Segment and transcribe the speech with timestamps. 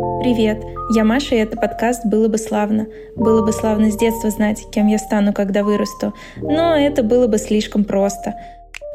[0.00, 2.86] Привет, я Маша, и это подкаст «Было бы славно».
[3.16, 7.36] Было бы славно с детства знать, кем я стану, когда вырасту, но это было бы
[7.36, 8.34] слишком просто.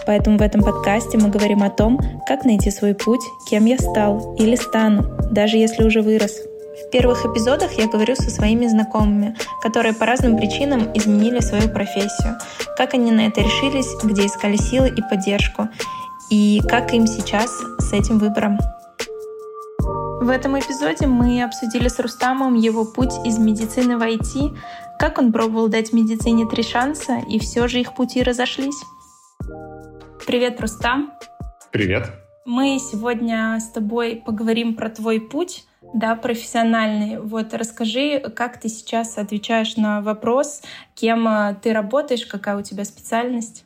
[0.07, 4.35] Поэтому в этом подкасте мы говорим о том, как найти свой путь, кем я стал
[4.39, 6.39] или стану, даже если уже вырос.
[6.87, 12.37] В первых эпизодах я говорю со своими знакомыми, которые по разным причинам изменили свою профессию,
[12.77, 15.67] как они на это решились, где искали силы и поддержку,
[16.31, 18.57] и как им сейчас с этим выбором.
[20.25, 24.57] В этом эпизоде мы обсудили с Рустамом его путь из медицины в IT,
[24.97, 28.81] как он пробовал дать медицине три шанса, и все же их пути разошлись.
[30.25, 31.13] Привет, Рустам.
[31.71, 32.09] Привет.
[32.43, 37.19] Мы сегодня с тобой поговорим про твой путь, да, профессиональный.
[37.19, 40.63] Вот расскажи, как ты сейчас отвечаешь на вопрос,
[40.95, 43.63] кем э, ты работаешь, какая у тебя специальность?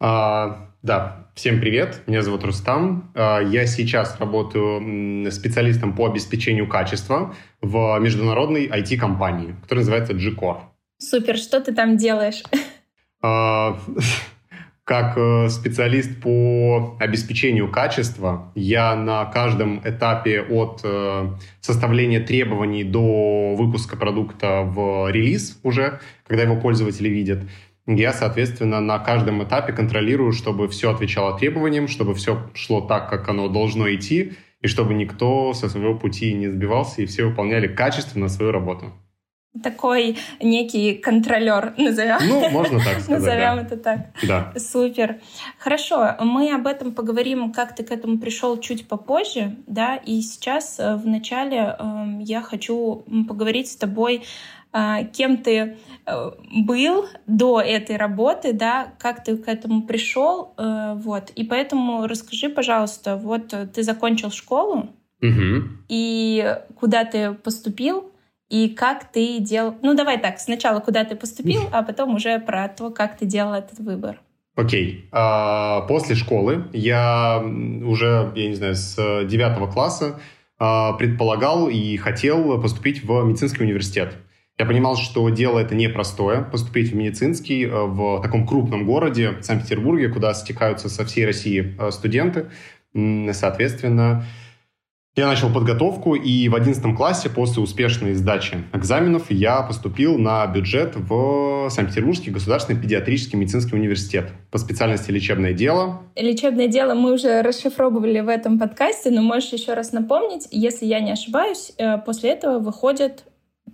[0.00, 3.12] А, да, всем привет, меня зовут Рустам.
[3.14, 10.60] А, я сейчас работаю специалистом по обеспечению качества в международной IT-компании, которая называется G-Core.
[10.98, 12.42] Супер, что ты там делаешь?
[13.22, 13.78] А,
[14.84, 21.28] как э, специалист по обеспечению качества, я на каждом этапе от э,
[21.60, 27.44] составления требований до выпуска продукта в релиз уже, когда его пользователи видят,
[27.86, 33.28] я, соответственно, на каждом этапе контролирую, чтобы все отвечало требованиям, чтобы все шло так, как
[33.28, 38.28] оно должно идти, и чтобы никто со своего пути не сбивался, и все выполняли качественно
[38.28, 38.92] свою работу.
[39.62, 42.18] Такой некий контролер, назовем.
[42.26, 43.08] Ну, можно так сказать.
[43.08, 43.62] Назовем да.
[43.62, 43.98] это так.
[44.26, 44.52] Да.
[44.56, 45.20] Супер.
[45.58, 50.80] Хорошо, мы об этом поговорим, как ты к этому пришел чуть попозже, да, и сейчас
[50.80, 54.22] э, в начале э, я хочу поговорить с тобой
[55.12, 56.30] кем ты э,
[56.64, 61.30] был до этой работы, да, как ты к этому пришел, э, вот.
[61.30, 64.88] И поэтому расскажи, пожалуйста, вот ты закончил школу,
[65.20, 65.68] угу.
[65.88, 68.10] и куда ты поступил,
[68.48, 69.74] и как ты делал...
[69.82, 73.54] Ну, давай так, сначала куда ты поступил, а потом уже про то, как ты делал
[73.54, 74.20] этот выбор.
[74.54, 75.04] Окей.
[75.04, 75.08] Okay.
[75.12, 80.20] А, после школы я уже, я не знаю, с девятого класса
[80.58, 84.16] а, предполагал и хотел поступить в медицинский университет.
[84.58, 90.08] Я понимал, что дело это непростое, поступить в медицинский э, в таком крупном городе, Санкт-Петербурге,
[90.08, 92.50] куда стекаются со всей России э, студенты.
[93.32, 94.24] Соответственно,
[95.14, 100.96] я начал подготовку, и в 11 классе после успешной сдачи экзаменов я поступил на бюджет
[100.96, 106.02] в Санкт-Петербургский государственный педиатрический медицинский университет по специальности лечебное дело.
[106.16, 111.00] Лечебное дело мы уже расшифровывали в этом подкасте, но можешь еще раз напомнить, если я
[111.00, 113.24] не ошибаюсь, э, после этого выходит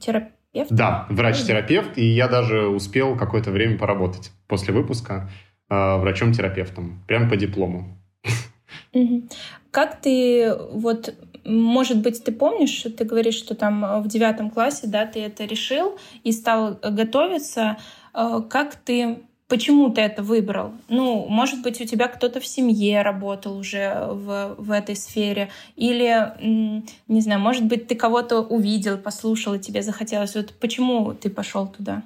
[0.01, 0.73] терапия терапевт?
[0.73, 5.31] Да, врач-терапевт, и я даже успел какое-то время поработать после выпуска
[5.69, 7.99] э, врачом-терапевтом, прям по диплому.
[9.71, 11.15] Как ты, вот,
[11.45, 15.99] может быть, ты помнишь, ты говоришь, что там в девятом классе, да, ты это решил
[16.25, 17.77] и стал готовиться.
[18.15, 20.73] Э, как ты Почему ты это выбрал?
[20.89, 26.33] Ну, может быть, у тебя кто-то в семье работал уже в, в этой сфере, или,
[27.09, 30.35] не знаю, может быть, ты кого-то увидел, послушал, и тебе захотелось.
[30.35, 32.03] Вот почему ты пошел туда?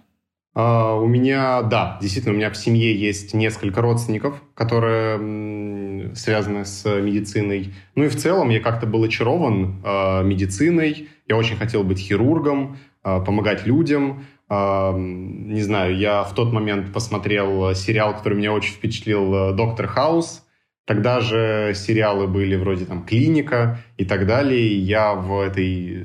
[0.54, 6.84] Uh, у меня, да, действительно, у меня в семье есть несколько родственников, которые связаны с
[7.00, 7.72] медициной.
[7.94, 11.08] Ну и в целом я как-то был очарован uh, медициной.
[11.26, 14.26] Я очень хотел быть хирургом, uh, помогать людям.
[14.50, 20.44] Не знаю, я в тот момент посмотрел сериал, который меня очень впечатлил, э, «Доктор Хаус».
[20.84, 24.78] Тогда же сериалы были вроде там «Клиника» и так далее.
[24.78, 26.04] Я в этой э,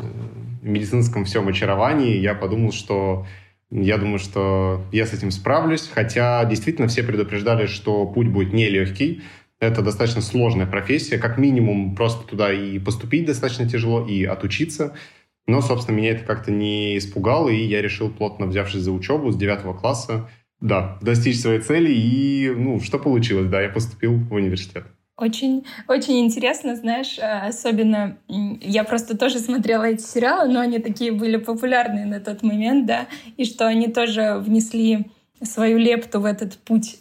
[0.62, 3.26] медицинском всем очаровании, я подумал, что
[3.70, 5.90] я думаю, что я с этим справлюсь.
[5.94, 9.24] Хотя действительно все предупреждали, что путь будет нелегкий.
[9.60, 11.18] Это достаточно сложная профессия.
[11.18, 14.96] Как минимум просто туда и поступить достаточно тяжело, и отучиться–
[15.48, 19.38] но, собственно, меня это как-то не испугало, и я решил, плотно взявшись за учебу с
[19.38, 24.86] 9 класса, да, достичь своей цели, и, ну, что получилось, да, я поступил в университет.
[25.18, 31.12] Очень, очень интересно, знаешь, а, особенно я просто тоже смотрела эти сериалы, но они такие
[31.12, 35.08] были популярные на тот момент, да, и что они тоже внесли
[35.42, 37.00] свою лепту в этот путь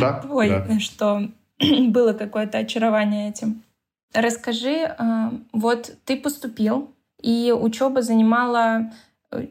[0.00, 0.80] да, твой, да.
[0.80, 1.28] что
[1.88, 3.62] было какое-то очарование этим.
[4.14, 6.93] Расскажи, а, вот ты поступил,
[7.24, 8.90] и учеба занимала
[9.32, 9.42] 4-5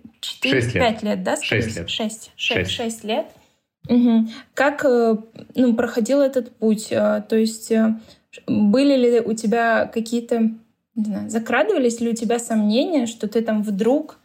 [0.43, 1.03] э, лет.
[1.03, 1.41] лет, да?
[1.41, 1.89] 6 лет.
[1.89, 3.25] 6, 6, 6 лет.
[3.89, 4.27] Угу.
[4.53, 5.17] Как э,
[5.55, 6.91] ну, проходил этот путь?
[6.91, 7.71] Э, то есть
[8.47, 10.51] были ли у тебя какие-то,
[10.95, 14.19] не знаю, закрадывались ли у тебя сомнения, что ты там вдруг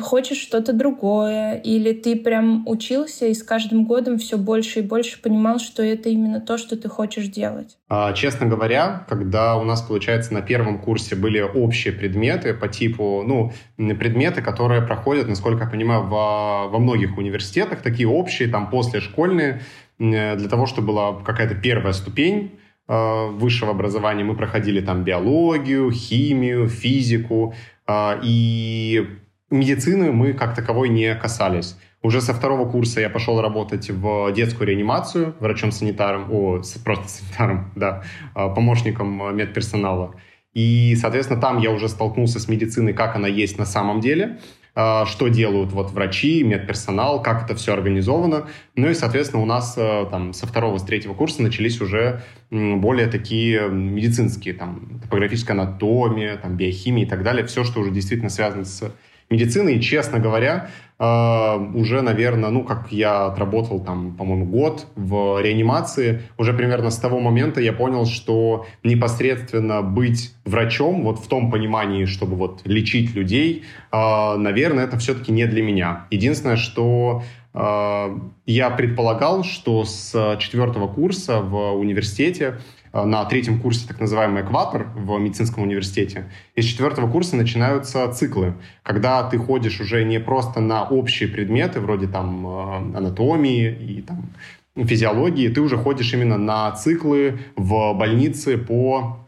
[0.00, 5.20] хочешь что-то другое, или ты прям учился и с каждым годом все больше и больше
[5.20, 7.76] понимал, что это именно то, что ты хочешь делать?
[7.88, 13.22] А, честно говоря, когда у нас, получается, на первом курсе были общие предметы по типу,
[13.26, 19.00] ну, предметы, которые проходят, насколько я понимаю, во, во многих университетах, такие общие, там, после
[19.00, 19.60] школьные,
[19.98, 26.68] для того, чтобы была какая-то первая ступень, Э, высшего образования мы проходили там биологию, химию,
[26.68, 27.54] физику,
[27.86, 29.08] э, и
[29.50, 31.76] медицины мы как таковой не касались.
[32.02, 38.02] Уже со второго курса я пошел работать в детскую реанимацию врачом-санитаром, о, просто санитаром, да,
[38.34, 40.14] э, помощником медперсонала.
[40.52, 44.38] И, соответственно, там я уже столкнулся с медициной, как она есть на самом деле.
[44.76, 48.48] А, что делают вот врачи, медперсонал, как это все организовано.
[48.76, 53.68] Ну и, соответственно, у нас там со второго, с третьего курса начались уже более такие
[53.68, 57.46] медицинские, там, топографическая анатомия, там, биохимия и так далее.
[57.46, 58.92] Все, что уже действительно связано с
[59.30, 59.76] медициной.
[59.76, 66.22] И, честно говоря, Uh, уже, наверное, ну, как я отработал там, по-моему, год в реанимации,
[66.38, 72.04] уже примерно с того момента я понял, что непосредственно быть врачом, вот в том понимании,
[72.04, 76.06] чтобы вот лечить людей, uh, наверное, это все-таки не для меня.
[76.12, 77.24] Единственное, что
[77.54, 84.42] uh, я предполагал, что с четвертого курса в университете Э, на третьем курсе так называемый
[84.42, 86.30] экватор в медицинском университете.
[86.54, 92.06] Из четвертого курса начинаются циклы, когда ты ходишь уже не просто на общие предметы, вроде
[92.06, 94.30] там э, анатомии и там
[94.76, 99.23] физиологии, ты уже ходишь именно на циклы в больнице по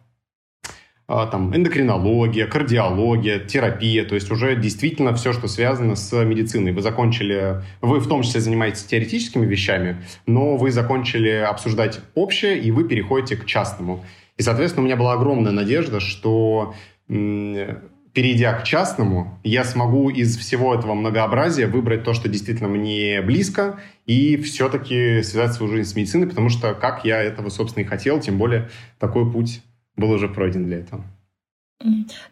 [1.07, 6.73] там, эндокринология, кардиология, терапия, то есть уже действительно все, что связано с медициной.
[6.73, 12.73] Вы закончили, вы в том числе занимаетесь теоретическими вещами, но вы закончили обсуждать общее, и
[12.73, 14.05] вы переходите к частному.
[14.37, 16.75] И, соответственно, у меня была огромная надежда, что
[17.09, 23.79] перейдя к частному, я смогу из всего этого многообразия выбрать то, что действительно мне близко,
[24.07, 28.19] и все-таки связать свою жизнь с медициной, потому что как я этого, собственно, и хотел,
[28.19, 29.63] тем более такой путь
[29.97, 31.05] был уже пройден для этого.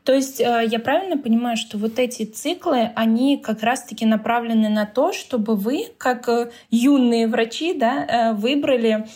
[0.05, 4.87] То есть э, я правильно понимаю, что вот эти циклы, они как раз-таки направлены на
[4.87, 9.07] то, чтобы вы, как э, юные врачи, да, э, выбрали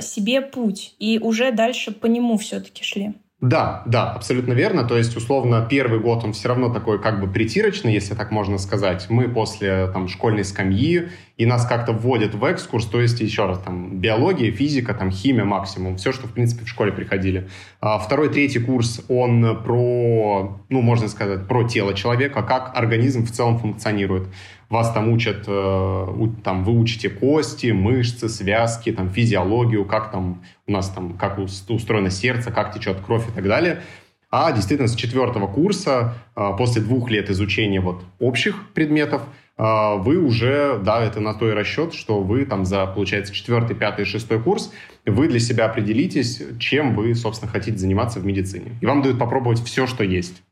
[0.00, 3.14] себе путь и уже дальше по нему все-таки шли?
[3.42, 4.84] Да, да, абсолютно верно.
[4.84, 8.56] То есть, условно, первый год он все равно такой как бы притирочный, если так можно
[8.56, 9.10] сказать.
[9.10, 13.58] Мы после там школьной скамьи, и нас как-то вводят в экскурс, то есть, еще раз,
[13.58, 17.50] там, биология, физика, там, химия максимум, все, что, в принципе, в школе приходили.
[17.82, 23.30] А второй, третий курс, он про, ну, можно сказать, про тело человека, как организм в
[23.30, 24.28] целом функционирует
[24.68, 30.72] вас там учат, э, там, вы учите кости, мышцы, связки, там, физиологию, как там у
[30.72, 33.82] нас там, как устроено сердце, как течет кровь и так далее.
[34.30, 39.22] А действительно с четвертого курса, э, после двух лет изучения вот общих предметов,
[39.56, 43.76] э, вы уже, да, это на то и расчет, что вы там за, получается, четвертый,
[43.76, 44.72] пятый, шестой курс,
[45.06, 48.72] вы для себя определитесь, чем вы, собственно, хотите заниматься в медицине.
[48.80, 50.42] И вам дают попробовать все, что есть.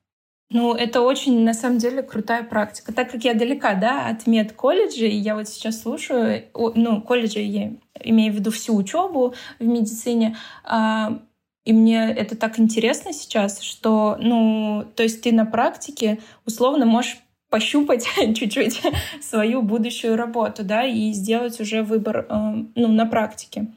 [0.51, 2.93] Ну, это очень, на самом деле, крутая практика.
[2.93, 7.73] Так как я далека, да, от медколледжа, и я вот сейчас слушаю, ну, колледжа я
[8.01, 11.19] имею в виду всю учебу в медицине, а,
[11.65, 17.19] и мне это так интересно сейчас, что, ну, то есть ты на практике условно можешь
[17.49, 18.07] пощупать
[18.37, 18.83] чуть-чуть
[19.23, 23.69] свою будущую работу, да, и сделать уже выбор, э, ну, на практике.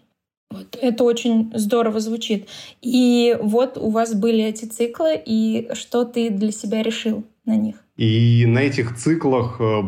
[0.49, 0.77] Вот.
[0.81, 2.47] Это очень здорово звучит.
[2.81, 7.83] И вот у вас были эти циклы, и что ты для себя решил на них?
[7.97, 9.81] И на этих циклах, э,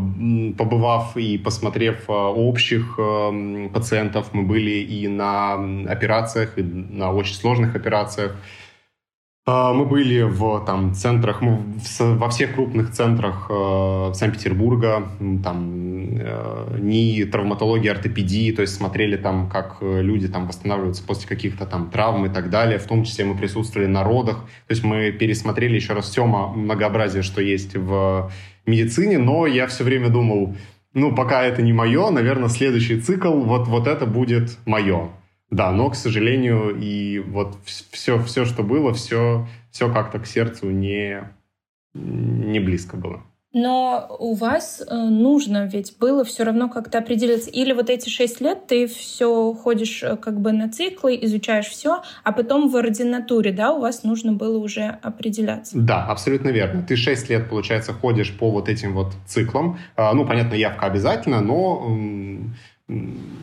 [0.57, 5.53] побывав и посмотрев э, общих э, пациентов, мы были и на
[5.87, 8.35] операциях, и на очень сложных операциях.
[9.51, 11.63] А, мы были в там, центрах, мы
[11.97, 15.09] во всех крупных центрах э, Санкт-Петербурга,
[15.43, 21.27] там э, НИИ, травматологии, ортопедии, то есть смотрели там, как э, люди там восстанавливаются после
[21.27, 22.77] каких-то там травм и так далее.
[22.77, 24.37] В том числе мы присутствовали на родах,
[24.67, 28.31] то есть мы пересмотрели еще раз все многообразие, что есть в
[28.67, 30.57] медицине, но я все время думал,
[30.93, 35.09] ну, пока это не мое, наверное, следующий цикл, вот, вот это будет мое.
[35.51, 40.69] Да, но, к сожалению, и вот все, все что было, все, все как-то к сердцу
[40.69, 41.23] не,
[41.93, 43.23] не близко было.
[43.51, 47.49] Но у вас э, нужно ведь было все равно как-то определиться.
[47.49, 52.03] Или вот эти шесть лет ты все ходишь э, как бы на циклы, изучаешь все,
[52.23, 55.79] а потом в ординатуре, да, у вас нужно было уже определяться.
[55.79, 56.83] Да, абсолютно верно.
[56.83, 59.79] Ты шесть лет, получается, ходишь по вот этим вот циклам.
[59.95, 61.97] А, ну, понятно, явка обязательно, но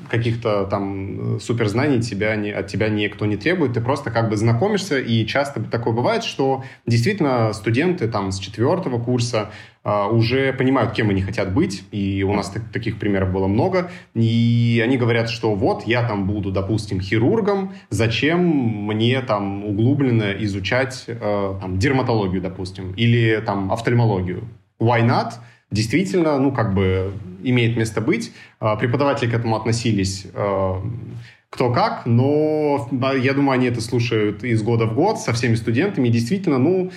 [0.09, 4.99] каких-то там суперзнаний тебя не, от тебя никто не требует, ты просто как бы знакомишься,
[4.99, 9.51] и часто такое бывает, что действительно студенты там с четвертого курса
[9.83, 13.91] а, уже понимают, кем они хотят быть, и у нас так, таких примеров было много,
[14.15, 21.05] и они говорят, что вот я там буду, допустим, хирургом, зачем мне там углубленно изучать
[21.07, 24.45] э, там, дерматологию, допустим, или там офтальмологию.
[24.81, 25.35] Why not?
[25.71, 27.13] Действительно, ну как бы
[27.51, 28.33] имеет место быть.
[28.61, 30.75] А, преподаватели к этому относились э,
[31.51, 32.89] кто как, но
[33.23, 36.09] я думаю, они это слушают из года в год со всеми студентами.
[36.09, 36.91] И действительно, ну,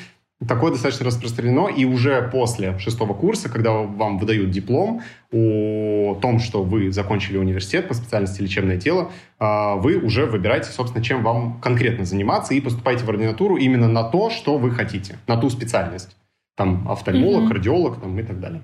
[0.47, 5.01] Такое достаточно распространено, и уже после шестого курса, когда вам выдают диплом
[5.33, 11.03] о том, что вы закончили университет по специальности лечебное тело, а, вы уже выбираете, собственно,
[11.03, 15.35] чем вам конкретно заниматься, и поступаете в ординатуру именно на то, что вы хотите, на
[15.35, 16.15] ту специальность.
[16.55, 17.47] Там офтальмолог, mm-hmm.
[17.49, 18.61] кардиолог там, и так далее.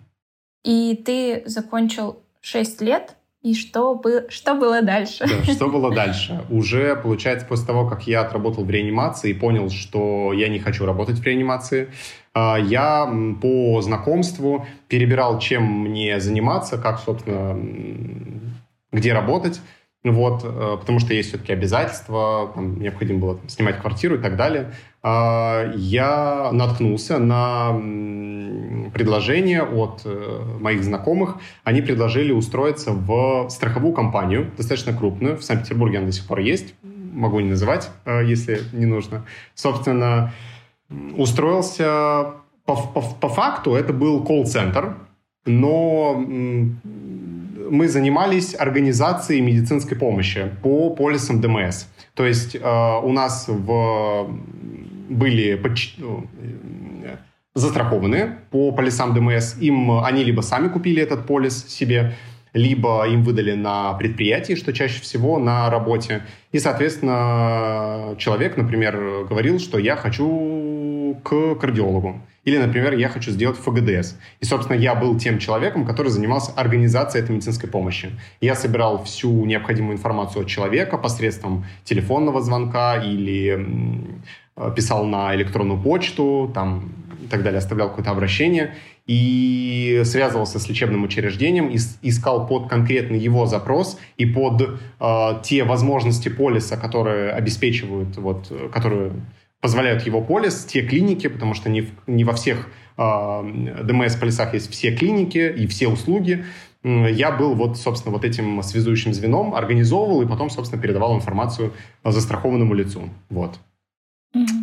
[0.66, 5.28] И ты закончил 6 лет и что, бы, что было дальше?
[5.28, 6.44] Да, что было дальше?
[6.50, 10.84] Уже, получается, после того, как я отработал в реанимации и понял, что я не хочу
[10.84, 11.90] работать в реанимации,
[12.34, 13.08] а, я
[13.40, 17.56] по знакомству перебирал, чем мне заниматься, как, собственно,
[18.92, 19.62] где работать.
[20.04, 24.36] Вот, э, потому что есть все-таки обязательства, там, необходимо было там, снимать квартиру и так
[24.36, 24.72] далее.
[25.08, 27.80] А, я наткнулся на
[28.92, 31.38] предложение от э, моих знакомых.
[31.64, 35.38] Они предложили устроиться в страховую компанию, достаточно крупную.
[35.38, 36.74] В Санкт-Петербурге она до сих пор есть.
[36.82, 39.28] Могу не называть, э, если не нужно.
[39.54, 40.34] Собственно,
[41.16, 42.32] устроился
[42.66, 44.96] по, по, по факту, это был колл-центр,
[45.46, 51.86] но мы занимались организацией медицинской помощи по полисам ДМС.
[52.16, 52.60] То есть э,
[53.04, 54.32] у нас в,
[55.10, 55.60] были
[55.98, 56.28] ну,
[57.54, 59.56] застрахованы по полисам ДМС.
[59.60, 62.14] Им они либо сами купили этот полис себе,
[62.54, 66.24] либо им выдали на предприятии, что чаще всего на работе.
[66.52, 72.22] И, соответственно, человек, например, говорил, что я хочу к кардиологу.
[72.46, 74.16] Или, например, я хочу сделать ФГДС.
[74.40, 78.12] И, собственно, я был тем человеком, который занимался организацией этой медицинской помощи.
[78.40, 84.06] Я собирал всю необходимую информацию от человека посредством телефонного звонка или
[84.76, 88.76] писал на электронную почту, там, и так далее, оставлял какое-то обращение
[89.08, 91.72] и связывался с лечебным учреждением,
[92.02, 99.12] искал под конкретный его запрос и под э, те возможности полиса, которые обеспечивают, вот, которые
[99.66, 102.68] позволяют его полис, те клиники, потому что не, в, не во всех
[103.00, 106.46] э, ДМС-полисах есть все клиники и все услуги.
[106.84, 112.76] Я был вот, собственно, вот этим связующим звеном, организовывал и потом, собственно, передавал информацию застрахованному
[112.76, 113.10] лицу.
[113.32, 113.58] Вот.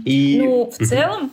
[0.05, 0.39] И...
[0.41, 1.33] Ну, в целом,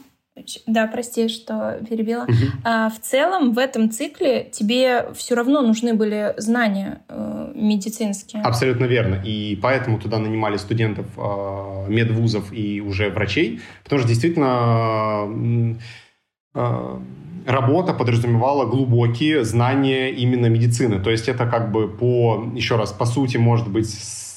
[0.66, 2.24] да, прости, что перебила.
[2.24, 2.34] Угу.
[2.64, 8.42] А, в целом, в этом цикле тебе все равно нужны были знания э, медицинские.
[8.42, 9.22] Абсолютно верно.
[9.24, 15.28] И поэтому туда нанимали студентов э, медвузов и уже врачей, потому что действительно
[16.54, 17.00] э,
[17.46, 21.00] работа подразумевала глубокие знания именно медицины.
[21.00, 23.90] То есть это как бы по, еще раз, по сути, может быть,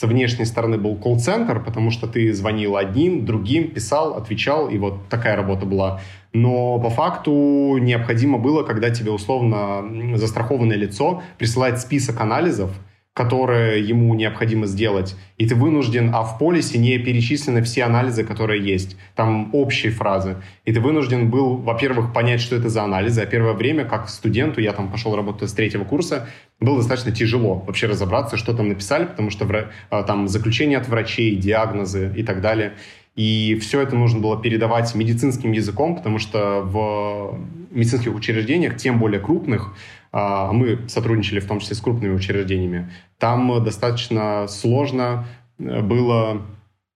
[0.02, 5.08] с внешней стороны был колл-центр, потому что ты звонил одним, другим, писал, отвечал, и вот
[5.08, 6.00] такая работа была.
[6.32, 12.70] Но по факту необходимо было, когда тебе условно застрахованное лицо присылает список анализов,
[13.14, 18.64] которое ему необходимо сделать, и ты вынужден, а в полисе не перечислены все анализы, которые
[18.64, 23.26] есть, там общие фразы, и ты вынужден был, во-первых, понять, что это за анализы, а
[23.26, 26.26] первое время, как студенту, я там пошел работать с третьего курса,
[26.58, 31.36] было достаточно тяжело вообще разобраться, что там написали, потому что а, там заключения от врачей,
[31.36, 32.74] диагнозы и так далее.
[33.14, 37.38] И все это нужно было передавать медицинским языком, потому что в
[37.70, 39.74] медицинских учреждениях, тем более крупных,
[40.12, 45.26] мы сотрудничали в том числе с крупными учреждениями, там достаточно сложно
[45.58, 46.42] э, было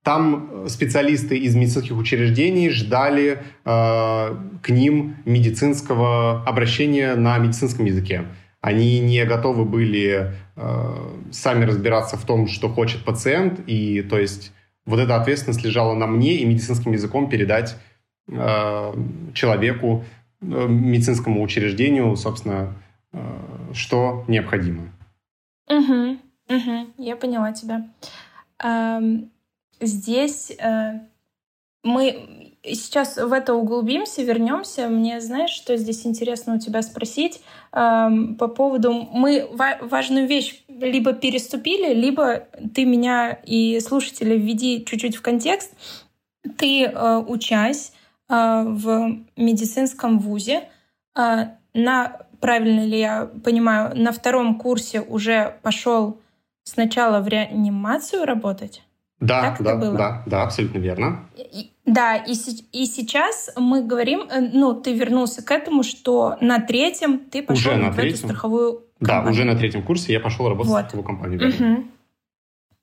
[0.03, 8.25] там специалисты из медицинских учреждений ждали э, к ним медицинского обращения на медицинском языке.
[8.61, 10.95] Они не готовы были э,
[11.31, 14.53] сами разбираться в том, что хочет пациент, и то есть
[14.85, 17.77] вот эта ответственность лежала на мне и медицинским языком передать
[18.29, 18.95] э,
[19.33, 20.05] человеку,
[20.41, 22.86] э, медицинскому учреждению, собственно, Э,
[23.73, 24.93] что необходимо.
[25.69, 26.19] Угу,
[26.49, 27.89] угу, я поняла тебя.
[29.81, 31.01] Здесь э,
[31.83, 34.89] мы сейчас в это углубимся, вернемся.
[34.89, 38.93] Мне знаешь, что здесь интересно у тебя спросить по поводу...
[38.93, 45.73] Мы важную вещь либо переступили, либо ты меня и слушателя введи чуть-чуть в контекст.
[46.57, 47.93] Ты, э, учась
[48.29, 50.69] в медицинском вузе,
[51.15, 56.21] на правильно ли я понимаю, на втором курсе уже пошел
[56.65, 58.83] сначала в реанимацию работать?
[59.21, 61.25] Да, так да, да, да, абсолютно верно.
[61.37, 62.35] И, да, и,
[62.73, 67.73] и сейчас мы говорим, э, ну, ты вернулся к этому, что на третьем ты пошел
[67.73, 68.15] уже на в третьем.
[68.15, 69.25] эту страховую компанию.
[69.25, 70.85] Да, уже на третьем курсе я пошел работать вот.
[70.85, 71.89] в страховую компанию.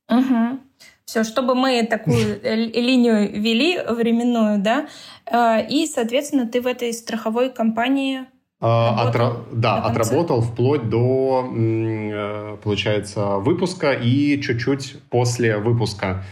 [0.09, 0.19] Угу.
[0.19, 0.59] Угу.
[1.05, 4.87] Все, чтобы мы такую линию вели временную, да,
[5.27, 8.25] э, и, соответственно, ты в этой страховой компании
[8.65, 9.33] Отра...
[9.51, 16.23] Да, отработал вплоть до, э, получается, выпуска и чуть-чуть после выпуска,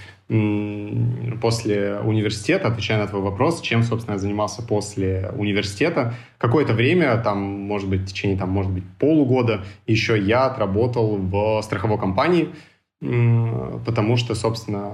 [1.41, 6.13] после университета, отвечая на твой вопрос, чем, собственно, я занимался после университета.
[6.37, 11.61] Какое-то время, там, может быть, в течение, там, может быть, полугода еще я отработал в
[11.63, 12.47] страховой компании,
[13.01, 14.93] потому что, собственно,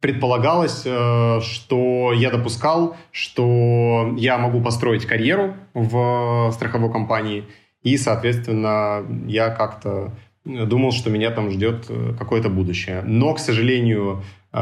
[0.00, 7.44] предполагалось, э, что я допускал, что я могу построить карьеру в страховой компании,
[7.82, 10.12] и, соответственно, я как-то
[10.44, 13.02] думал, что меня там ждет э, какое-то будущее.
[13.02, 14.58] Но, к сожалению, э,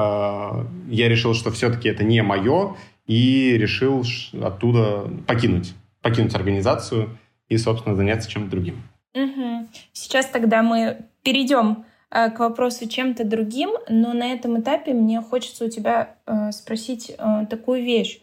[0.88, 2.76] я решил, что все-таки это не мое,
[3.06, 4.04] и решил
[4.42, 7.16] оттуда покинуть, покинуть организацию
[7.48, 8.82] и, собственно, заняться чем-то другим.
[9.14, 9.68] Угу.
[9.92, 15.66] Сейчас тогда мы перейдем Э, к вопросу чем-то другим, но на этом этапе мне хочется
[15.66, 18.20] у тебя э, спросить э, такую вещь.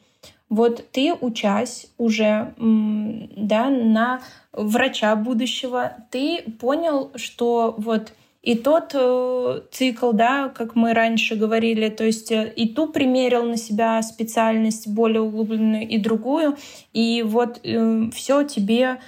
[0.49, 4.21] Вот ты учась уже да, на
[4.53, 8.13] врача будущего, ты понял, что вот
[8.45, 13.57] и тот э, цикл, да, как мы раньше говорили, то есть и ту примерил на
[13.57, 16.55] себя специальность более углубленную, и другую,
[16.93, 18.99] и вот э, все тебе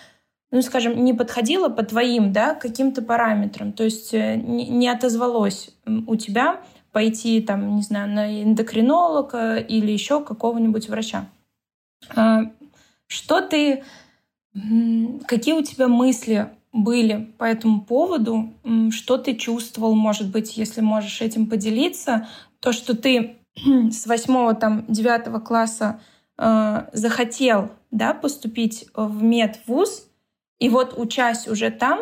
[0.51, 6.15] ну, скажем, не подходило по твоим, да, каким-то параметрам, то есть э, не отозвалось у
[6.15, 6.61] тебя
[6.91, 11.27] пойти, там, не знаю, на эндокринолога или еще какого-нибудь врача.
[12.15, 12.51] А,
[13.07, 13.83] что ты,
[15.27, 18.53] какие у тебя мысли были по этому поводу,
[18.91, 22.27] что ты чувствовал, может быть, если можешь этим поделиться,
[22.59, 23.37] то, что ты
[23.91, 25.99] с восьмого, там, девятого класса
[26.37, 30.06] э, захотел, да, поступить в медвуз,
[30.59, 31.99] и вот учась уже там,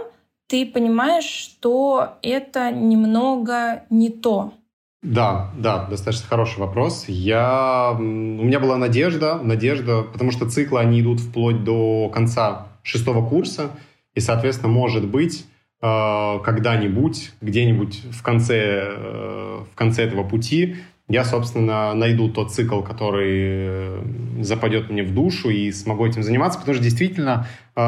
[0.47, 4.53] ты понимаешь, что это немного не то.
[5.01, 7.05] Да, да, достаточно хороший вопрос.
[7.07, 7.95] Я...
[7.97, 13.69] У меня была надежда, надежда, потому что циклы, они идут вплоть до конца шестого курса,
[14.15, 15.45] и, соответственно, может быть,
[15.81, 22.81] э, когда-нибудь, где-нибудь в конце, э, в конце этого пути я, собственно, найду тот цикл,
[22.81, 24.03] который э,
[24.41, 27.81] западет мне в душу и смогу этим заниматься, потому что действительно э,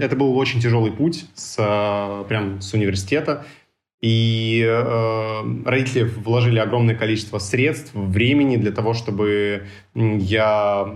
[0.00, 3.44] это был очень тяжелый путь с, э, прям с университета.
[4.00, 10.94] И э, родители вложили огромное количество средств, времени для того, чтобы я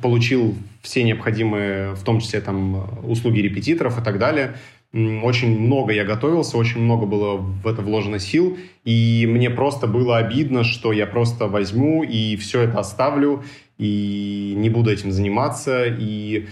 [0.00, 4.56] получил все необходимые, в том числе там услуги репетиторов и так далее.
[4.92, 10.18] Очень много я готовился, очень много было в это вложено сил, и мне просто было
[10.18, 13.44] обидно, что я просто возьму и все это оставлю,
[13.78, 16.46] и не буду этим заниматься, и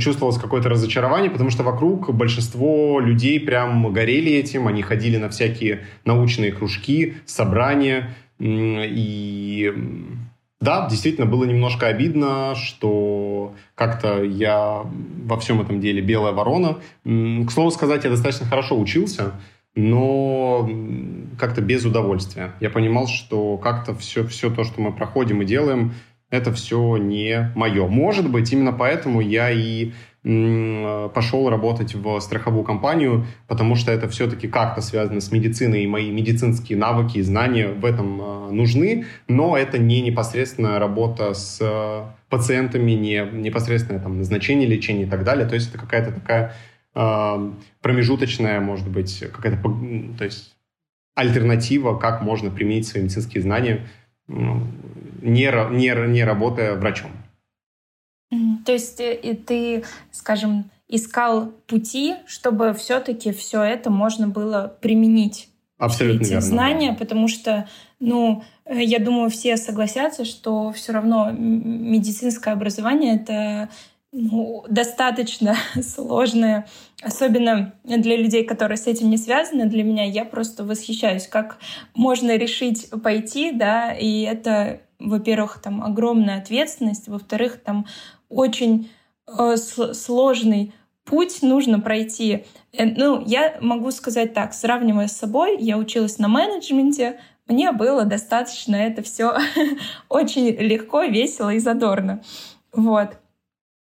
[0.00, 5.84] чувствовалось какое-то разочарование, потому что вокруг большинство людей прям горели этим, они ходили на всякие
[6.04, 9.72] научные кружки, собрания, и
[10.60, 14.82] да, действительно было немножко обидно, что как-то я
[15.24, 16.78] во всем этом деле белая ворона.
[17.04, 19.34] К слову сказать, я достаточно хорошо учился,
[19.76, 20.68] но
[21.38, 22.54] как-то без удовольствия.
[22.60, 25.92] Я понимал, что как-то все, все то, что мы проходим и делаем,
[26.30, 27.86] это все не мое.
[27.86, 29.92] Может быть, именно поэтому я и
[31.14, 36.10] пошел работать в страховую компанию, потому что это все-таки как-то связано с медициной, и мои
[36.10, 42.02] медицинские навыки и знания в этом э, нужны, но это не непосредственная работа с э,
[42.28, 45.48] пациентами, не непосредственное там, назначение лечения и так далее.
[45.48, 46.54] То есть это какая-то такая
[46.94, 49.62] э, промежуточная, может быть, какая-то
[50.18, 50.56] то есть
[51.14, 53.86] альтернатива, как можно применить свои медицинские знания,
[54.28, 57.12] не, не, не работая врачом.
[58.64, 65.48] То есть э, и ты, скажем, искал пути, чтобы все-таки все это можно было применить.
[65.78, 66.46] Абсолютно эти верно.
[66.46, 67.68] знания, потому что,
[68.00, 73.68] ну, э, я думаю, все согласятся, что все равно медицинское образование это
[74.10, 76.66] ну, достаточно сложное,
[77.02, 79.66] особенно для людей, которые с этим не связаны.
[79.66, 81.58] Для меня я просто восхищаюсь, как
[81.94, 87.86] можно решить пойти, да, и это, во-первых, там огромная ответственность, во-вторых, там
[88.28, 88.90] очень
[89.26, 90.72] э, сложный
[91.04, 92.44] путь нужно пройти.
[92.72, 98.04] Э, ну, я могу сказать так, сравнивая с собой, я училась на менеджменте, мне было
[98.04, 99.36] достаточно это все
[100.08, 102.22] очень легко, весело и задорно.
[102.72, 103.16] Вот.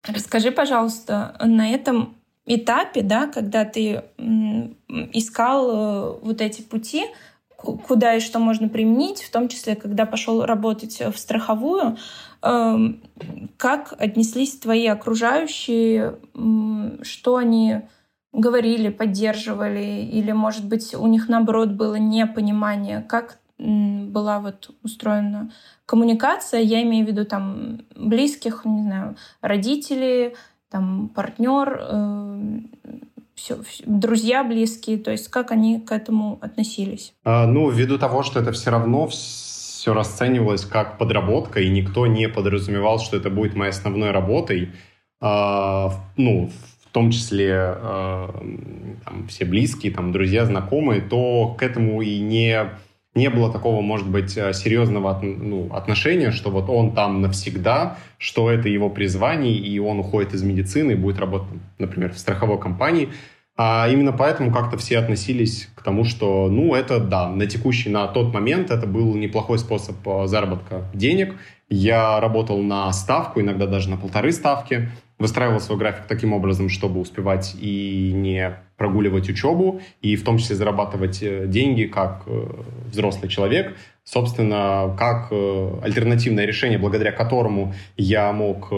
[0.07, 2.17] Расскажи, пожалуйста, на этом
[2.47, 4.03] этапе, да, когда ты
[5.13, 7.05] искал э, вот эти пути,
[7.57, 11.97] куда и что можно применить, в том числе, когда пошел работать в страховую,
[12.43, 16.19] как отнеслись твои окружающие,
[17.03, 17.83] что они
[18.33, 25.53] говорили, поддерживали, или, может быть, у них, наоборот, было непонимание, как была вот устроена
[25.87, 30.35] коммуникация, я имею в виду там близких, не знаю, родители,
[30.69, 32.61] там партнер, э,
[33.35, 37.15] все, друзья близкие, то есть как они к этому относились?
[37.25, 39.09] А, ну, ввиду того, что это все равно
[39.83, 44.71] все расценивалось как подработка, и никто не подразумевал, что это будет моей основной работой,
[45.21, 46.53] а, ну,
[46.85, 48.31] в том числе а,
[49.05, 52.71] там, все близкие, там, друзья, знакомые, то к этому и не
[53.15, 58.51] не было такого, может быть, э, серьезного ну, отношения, что вот он там навсегда, что
[58.51, 63.11] это его призвание, и он уходит из медицины и будет работать, например, в страховой компании.
[63.57, 68.07] А именно поэтому как-то все относились к тому, что, ну, это, да, на текущий, на
[68.09, 71.35] тот момент это был неплохой способ э, заработка денег.
[71.69, 74.89] Я работал на ставку, иногда даже на полторы ставки
[75.19, 80.57] выстраивал свой график таким образом, чтобы успевать и не прогуливать учебу, и в том числе
[80.57, 82.47] зарабатывать э, деньги как э,
[82.87, 83.77] взрослый человек.
[84.03, 88.73] Собственно, как э, альтернативное решение, благодаря которому я мог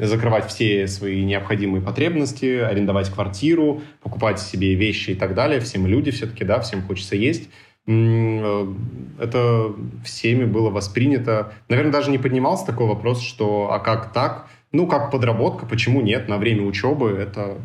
[0.00, 5.60] закрывать все свои необходимые потребности, арендовать квартиру, покупать себе вещи и так далее.
[5.60, 7.48] Все мы люди все-таки, да, всем хочется есть
[7.88, 9.72] это
[10.04, 11.52] всеми было воспринято.
[11.68, 14.48] Наверное, даже не поднимался такой вопрос, что а как так?
[14.72, 16.28] Ну, как подработка, почему нет?
[16.28, 17.58] На время учебы это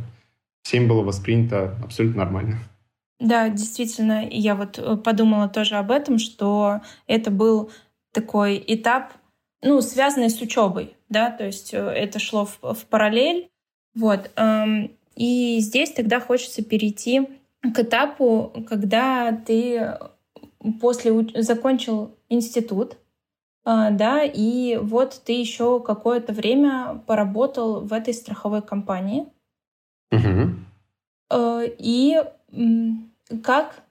[0.63, 2.59] всем было воспринято абсолютно нормально.
[3.19, 7.71] Да, действительно, я вот э, подумала тоже об этом, что это был
[8.11, 9.13] такой этап,
[9.61, 13.49] ну, связанный с учебой, да, то есть э, это шло в, в параллель,
[13.93, 14.31] вот.
[14.35, 17.27] Эм, и здесь тогда хочется перейти
[17.61, 19.97] к этапу, когда ты
[20.79, 22.97] после закончил институт,
[23.63, 29.27] а, да, и вот ты еще какое-то время поработал в этой страховой компании.
[30.11, 30.51] Угу.
[31.79, 32.21] И
[33.43, 33.83] как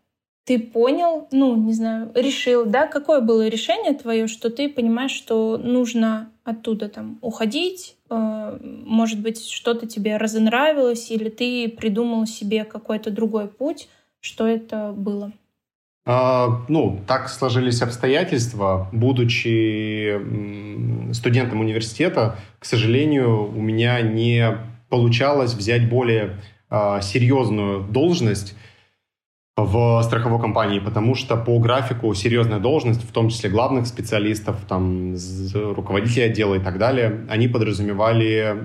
[0.45, 5.57] ты понял, ну, не знаю, решил, да, какое было решение твое, что ты понимаешь, что
[5.57, 13.11] нужно оттуда там уходить, а, может быть, что-то тебе разонравилось, или ты придумал себе какой-то
[13.11, 13.89] другой путь,
[14.21, 15.33] что это было?
[16.05, 18.89] А, ну, так сложились обстоятельства.
[18.91, 20.19] Будучи
[21.13, 24.57] студентом университета, к сожалению, у меня не
[24.91, 26.37] получалось взять более
[26.69, 28.55] а, серьезную должность
[29.57, 35.17] в страховой компании, потому что по графику серьезная должность, в том числе главных специалистов, там,
[35.55, 38.57] руководителей отдела и так далее, они подразумевали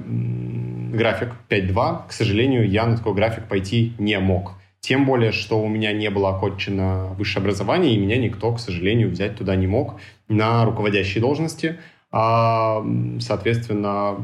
[0.95, 2.07] график 5.2.
[2.07, 4.53] К сожалению, я на такой график пойти не мог.
[4.79, 9.09] Тем более, что у меня не было окончено высшее образование, и меня никто, к сожалению,
[9.09, 11.79] взять туда не мог на руководящие должности.
[12.11, 12.85] А,
[13.19, 14.17] соответственно,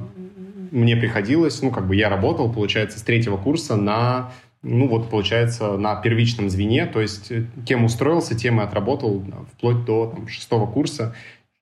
[0.71, 4.31] мне приходилось, ну, как бы я работал, получается, с третьего курса на,
[4.63, 9.85] ну, вот, получается, на первичном звене, то есть э, кем устроился, тем и отработал вплоть
[9.85, 11.15] до там, шестого курса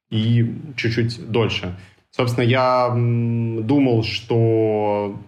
[0.09, 1.75] и чуть-чуть дольше.
[2.11, 5.19] Собственно, я думал, что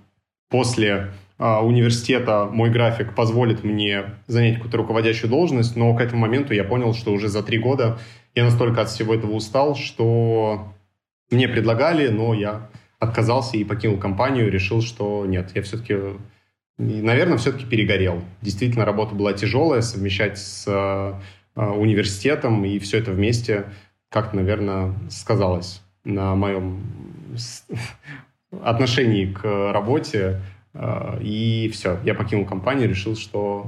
[0.50, 6.54] после а, университета мой график позволит мне занять какую-то руководящую должность, но к этому моменту
[6.54, 8.00] я понял, что уже за три года
[8.36, 10.74] я настолько от всего этого устал, что
[11.32, 12.70] мне предлагали, но я
[13.02, 15.98] отказался и покинул компанию, решил, что нет, я все-таки,
[16.78, 18.22] наверное, все-таки перегорел.
[18.42, 23.66] Действительно, работа была тяжелая, совмещать с э, университетом и все это вместе
[24.10, 26.82] как-то, наверное, сказалось на моем
[28.62, 30.42] отношении к работе,
[30.74, 33.68] а, и все, я покинул компанию, решил, что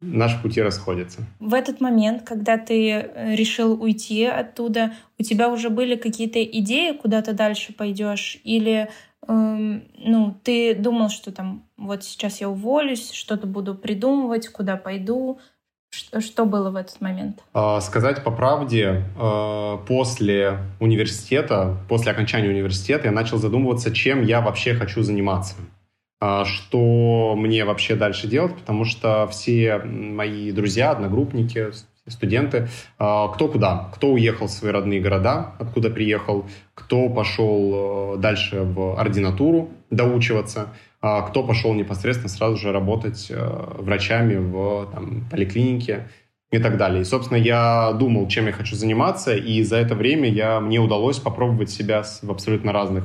[0.00, 1.22] наши пути расходятся.
[1.38, 6.92] В этот момент, когда ты э, решил уйти оттуда, у тебя уже были какие-то идеи,
[6.92, 8.38] куда ты дальше пойдешь?
[8.44, 8.88] Или
[9.28, 15.38] эм, ну, ты думал, что там вот сейчас я уволюсь, что-то буду придумывать, куда пойду?
[15.90, 17.42] Что было в этот момент?
[17.52, 24.40] А, сказать по правде, а, после университета, после окончания университета я начал задумываться, чем я
[24.40, 25.56] вообще хочу заниматься.
[26.22, 31.70] А, что мне вообще дальше делать, потому что все мои друзья, одногруппники,
[32.06, 38.18] студенты, а, кто куда, кто уехал в свои родные города, откуда приехал, кто пошел э,
[38.18, 40.68] дальше в ординатуру доучиваться,
[41.00, 43.36] а, кто пошел непосредственно сразу же работать э,
[43.78, 46.08] врачами в там, поликлинике
[46.50, 47.00] и так далее.
[47.00, 51.18] И, собственно, я думал, чем я хочу заниматься, и за это время я, мне удалось
[51.18, 53.04] попробовать себя в абсолютно разных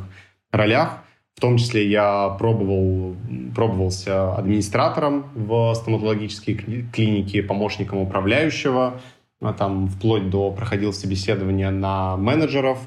[0.51, 1.04] ролях
[1.35, 3.13] В том числе я пробовал,
[3.53, 6.55] пробовался администратором в стоматологической
[6.93, 9.01] клинике, помощником управляющего,
[9.41, 12.79] а там вплоть до проходил собеседование на менеджеров,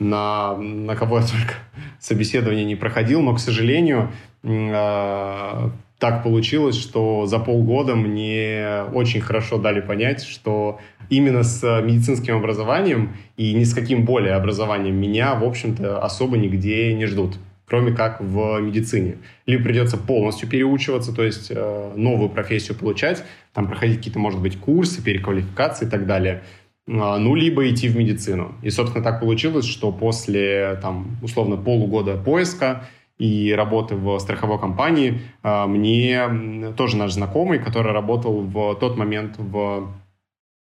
[0.00, 1.54] на, на кого я только
[2.00, 4.10] собеседование не проходил, но, к сожалению,
[4.42, 10.80] э, так получилось, что за полгода мне очень хорошо дали понять, что
[11.10, 16.92] именно с медицинским образованием и ни с каким более образованием меня, в общем-то, особо нигде
[16.92, 19.16] не ждут кроме как в медицине.
[19.46, 24.58] Либо придется полностью переучиваться, то есть э, новую профессию получать, там проходить какие-то, может быть,
[24.58, 26.42] курсы, переквалификации и так далее.
[26.86, 28.54] Э, ну, либо идти в медицину.
[28.62, 32.84] И, собственно, так получилось, что после, там, условно, полугода поиска
[33.18, 39.36] и работы в страховой компании э, мне тоже наш знакомый, который работал в тот момент
[39.38, 39.88] в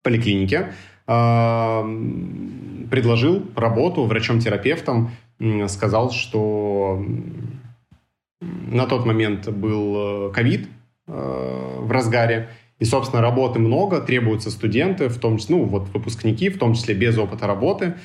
[0.04, 0.74] поликлинике,
[1.08, 1.82] э,
[2.90, 5.12] предложил работу врачом-терапевтом
[5.68, 7.04] сказал, что
[8.42, 10.68] на тот момент был э, ковид
[11.08, 16.50] э, в разгаре, и, собственно, работы много, требуются студенты, в том числе, ну, вот выпускники,
[16.50, 17.96] в том числе без опыта работы.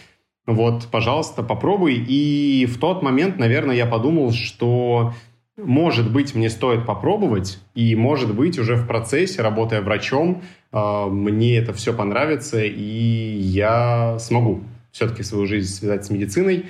[0.46, 1.94] Вот, пожалуйста, попробуй.
[1.94, 5.12] И в тот момент, наверное, я подумал, что,
[5.58, 10.42] может быть, мне стоит попробовать, и, может быть, уже в процессе, работая врачом,
[10.72, 16.64] э, мне это все понравится, и я смогу все-таки свою жизнь связать с медициной.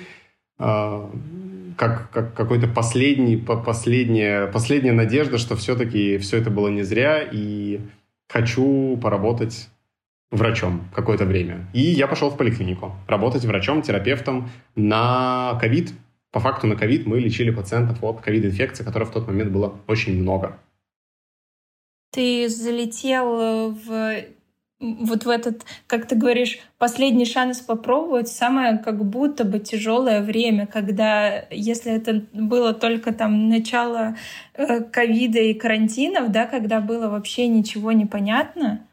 [0.65, 1.11] А,
[1.77, 7.81] как, как какой-то последний, последняя, последняя надежда, что все-таки все это было не зря, и
[8.29, 9.67] хочу поработать
[10.31, 11.67] врачом какое-то время.
[11.73, 15.91] И я пошел в поликлинику работать врачом, терапевтом на ковид.
[16.31, 20.21] По факту на ковид мы лечили пациентов от ковид-инфекции, которой в тот момент было очень
[20.21, 20.57] много.
[22.11, 24.23] Ты залетел в
[24.79, 30.67] вот в этот, как ты говоришь, последний шанс попробовать, самое как будто бы тяжелое время,
[30.67, 34.15] когда, если это было только там начало
[34.53, 38.85] э, ковида и карантинов, да, когда было вообще ничего не понятно,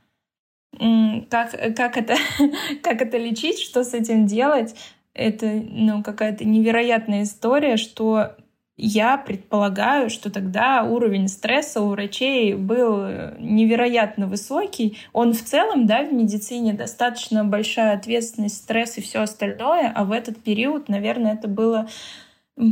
[0.79, 2.15] как, как, это,
[2.83, 4.77] как это лечить, что с этим делать,
[5.15, 8.37] это ну, какая-то невероятная история, что
[8.83, 13.05] я предполагаю, что тогда уровень стресса у врачей был
[13.39, 14.99] невероятно высокий.
[15.13, 20.13] Он в целом, да, в медицине достаточно большая ответственность, стресс и все остальное, а в
[20.13, 21.89] этот период, наверное, это было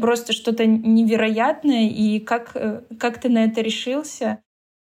[0.01, 1.88] просто что-то невероятное.
[1.88, 2.57] И как,
[2.99, 4.38] как ты на это решился?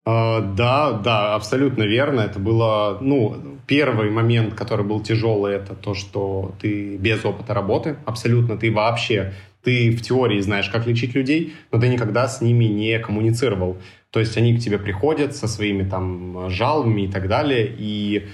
[0.06, 2.22] Uh, да, да, абсолютно верно.
[2.22, 7.96] Это было, ну, первый момент, который был тяжелый, это то, что ты без опыта работы,
[8.06, 12.64] абсолютно, ты вообще ты в теории знаешь, как лечить людей, но ты никогда с ними
[12.64, 13.79] не коммуницировал.
[14.11, 18.27] То есть они к тебе приходят со своими там жалобами и так далее, и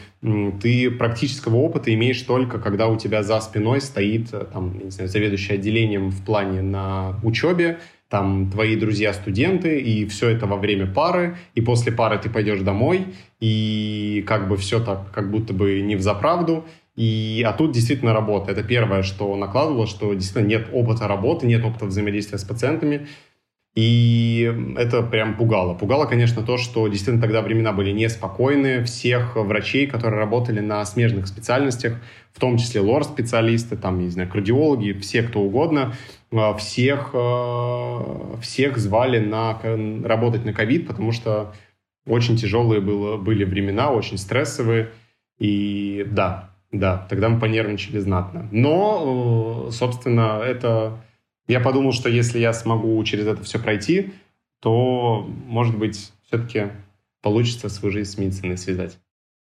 [0.63, 5.55] ты практического опыта имеешь только, когда у тебя за спиной стоит там, не знаю, заведующий
[5.55, 11.61] отделением в плане на учебе, там твои друзья-студенты, и все это во время пары, и
[11.61, 13.07] после пары ты пойдешь домой,
[13.41, 16.65] и как бы все так, как будто бы не в заправду,
[16.97, 18.51] и, а тут действительно работа.
[18.53, 23.07] Это первое, что накладывало, что действительно нет опыта работы, нет опыта взаимодействия с пациентами.
[23.75, 25.75] И это прям пугало.
[25.75, 28.83] Пугало, конечно, то, что действительно тогда времена были неспокойные.
[28.85, 31.99] Всех врачей, которые работали на смежных специальностях,
[32.33, 35.93] в том числе лор-специалисты, там, не знаю, кардиологи, все кто угодно,
[36.33, 39.61] а, всех, а, всех звали на,
[40.03, 41.53] работать на ковид, потому что
[42.07, 44.89] очень тяжелые было, были времена, очень стрессовые.
[45.39, 48.49] И да, да, тогда мы понервничали знатно.
[48.51, 50.99] Но, э, собственно, это...
[51.49, 54.13] Я подумал, что если я смогу через это все пройти,
[54.61, 56.69] то, может быть, все-таки
[57.23, 58.99] получится свою жизнь с медициной связать.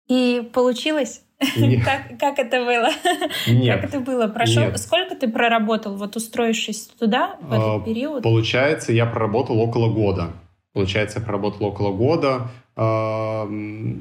[0.09, 1.23] И получилось?
[1.39, 2.91] Как, как это было?
[3.47, 3.81] Нет.
[3.81, 4.27] Как это было?
[4.29, 4.65] Прошел?
[4.65, 4.79] Нет.
[4.79, 8.23] Сколько ты проработал, вот устроившись туда в этот а, период?
[8.23, 10.33] Получается, я проработал около года.
[10.73, 12.49] Получается, я проработал около года.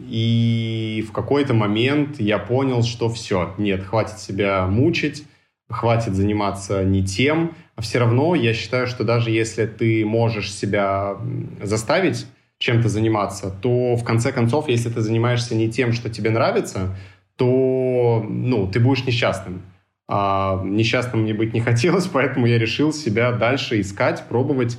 [0.09, 5.25] И в какой-то момент я понял, что все, нет, хватит себя мучить,
[5.69, 7.55] хватит заниматься не тем.
[7.75, 11.17] А все равно я считаю, что даже если ты можешь себя
[11.61, 12.27] заставить
[12.59, 16.95] чем-то заниматься, то в конце концов, если ты занимаешься не тем, что тебе нравится,
[17.37, 19.63] то ну, ты будешь несчастным.
[20.09, 24.77] А несчастным мне быть не хотелось, поэтому я решил себя дальше искать, пробовать.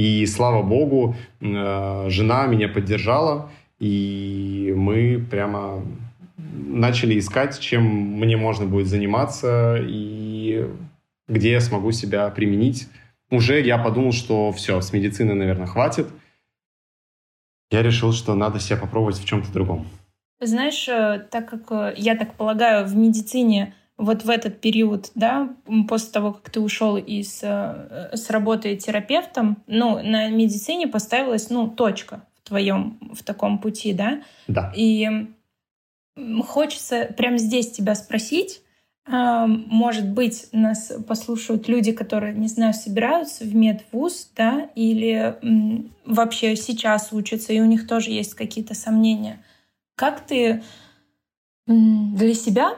[0.00, 5.84] И слава богу, э, жена меня поддержала, и мы прямо
[6.38, 10.66] начали искать, чем мне можно будет заниматься и
[11.28, 12.88] где я смогу себя применить.
[13.30, 16.06] Уже я подумал, что все, с медицины, наверное, хватит.
[17.70, 19.86] Я решил, что надо себя попробовать в чем-то другом.
[20.40, 25.54] Знаешь, э, так как, э, я так полагаю, в медицине вот в этот период, да,
[25.88, 31.68] после того, как ты ушел из, э, с работы терапевтом, ну, на медицине поставилась, ну,
[31.68, 34.22] точка в твоем, в таком пути, да?
[34.48, 34.72] Да.
[34.74, 35.28] И
[36.46, 38.62] хочется прямо здесь тебя спросить,
[39.06, 45.36] а, может быть, нас послушают люди, которые, не знаю, собираются в медвуз, да, или
[46.06, 49.42] вообще сейчас учатся, и у них тоже есть какие-то сомнения.
[49.94, 50.62] Как ты
[51.66, 52.76] для себя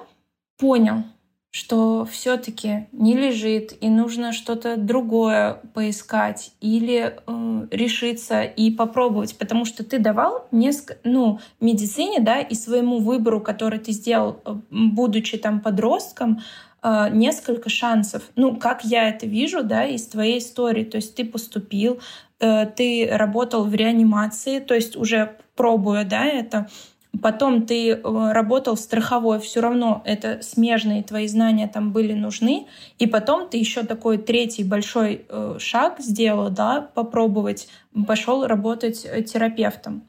[0.59, 1.05] понял,
[1.53, 9.67] что все-таки не лежит и нужно что-то другое поискать или э, решиться и попробовать, потому
[9.67, 15.37] что ты давал несколько, ну, медицине, да, и своему выбору, который ты сделал, э, будучи
[15.37, 16.41] там подростком,
[16.83, 18.23] э, несколько шансов.
[18.35, 20.85] Ну, как я это вижу, да, из твоей истории.
[20.85, 22.01] То есть ты поступил,
[22.41, 26.71] э, ты работал в реанимации, то есть уже пробуя, да, это,
[27.21, 32.67] потом ты э, работал в страховой, все равно это смежные твои знания там были нужны,
[32.99, 37.69] и потом ты еще такой третий большой э, шаг сделал, да, попробовать,
[38.07, 40.09] пошел работать э, терапевтом.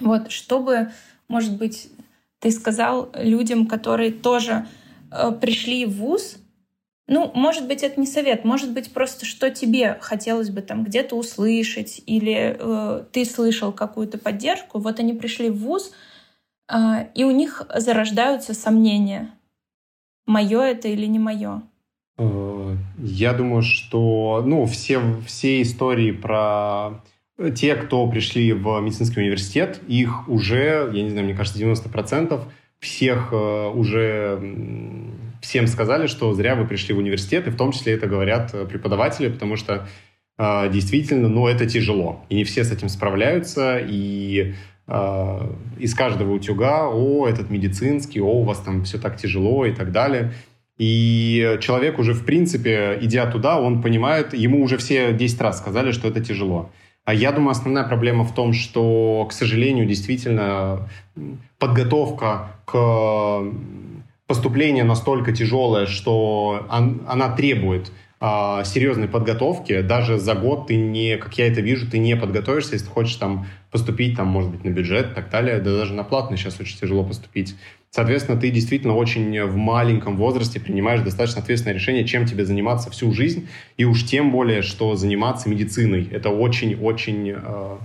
[0.00, 0.92] Вот, чтобы,
[1.28, 1.90] может быть,
[2.38, 4.66] ты сказал людям, которые тоже
[5.40, 6.38] пришли в ВУЗ,
[7.08, 11.14] ну, может быть, это не совет, может быть, просто что тебе хотелось бы там где-то
[11.14, 15.92] услышать, или э, ты слышал какую-то поддержку, вот они пришли в ВУЗ,
[17.14, 19.30] и у них зарождаются сомнения,
[20.26, 21.62] мое это или не мое.
[22.18, 27.02] Э, я думаю, что ну, все, все истории про
[27.54, 32.44] те, кто пришли в медицинский университет, их уже, я не знаю, мне кажется, 90%
[32.78, 34.40] всех э, уже
[35.40, 39.28] всем сказали, что зря вы пришли в университет, и в том числе это говорят преподаватели,
[39.28, 39.88] потому что
[40.38, 44.54] э, действительно, ну, это тяжело, и не все с этим справляются, и а,
[45.78, 49.90] из каждого утюга, о, этот медицинский, о, у вас там все так тяжело и так
[49.90, 50.32] далее.
[50.78, 55.92] И человек уже, в принципе, идя туда, он понимает, ему уже все 10 раз сказали,
[55.92, 56.70] что это тяжело.
[57.04, 60.88] А я думаю, основная проблема в том, что, к сожалению, действительно
[61.58, 63.42] подготовка к
[64.26, 67.92] поступлению настолько тяжелая, что она требует
[68.24, 69.80] а, серьезной подготовки.
[69.80, 73.16] Даже за год ты не, как я это вижу, ты не подготовишься, если ты хочешь
[73.16, 75.58] там поступить, там, может быть, на бюджет и так далее.
[75.58, 77.56] Да даже на платный сейчас очень тяжело поступить.
[77.90, 83.12] Соответственно, ты действительно очень в маленьком возрасте принимаешь достаточно ответственное решение, чем тебе заниматься всю
[83.12, 83.48] жизнь.
[83.76, 86.08] И уж тем более, что заниматься медициной.
[86.08, 87.78] Это очень-очень э,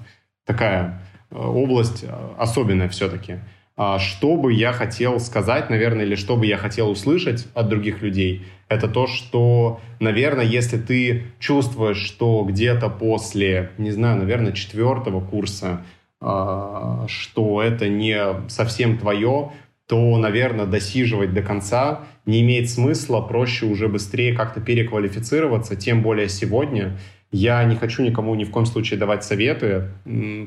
[0.45, 3.39] такая э, область э, особенная все-таки.
[3.77, 8.01] А что бы я хотел сказать, наверное, или что бы я хотел услышать от других
[8.01, 15.21] людей, это то, что, наверное, если ты чувствуешь, что где-то после, не знаю, наверное, четвертого
[15.21, 15.83] курса,
[16.19, 19.51] а, что это не совсем твое,
[19.87, 26.29] то, наверное, досиживать до конца не имеет смысла, проще уже быстрее как-то переквалифицироваться, тем более
[26.29, 26.97] сегодня.
[27.31, 29.91] Я не хочу никому ни в коем случае давать советы,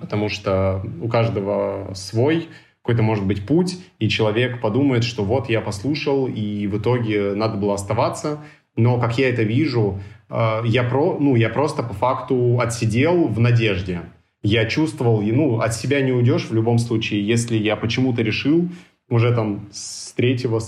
[0.01, 2.49] потому что у каждого свой,
[2.83, 7.57] какой-то, может быть, путь, и человек подумает, что вот я послушал, и в итоге надо
[7.57, 8.41] было оставаться.
[8.77, 13.39] Но, как я это вижу, э, я, про, ну, я просто по факту отсидел в
[13.39, 14.03] надежде.
[14.43, 18.69] Я чувствовал, ну, от себя не уйдешь в любом случае, если я почему-то решил
[19.11, 20.61] уже там с третьего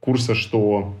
[0.00, 0.94] курса, что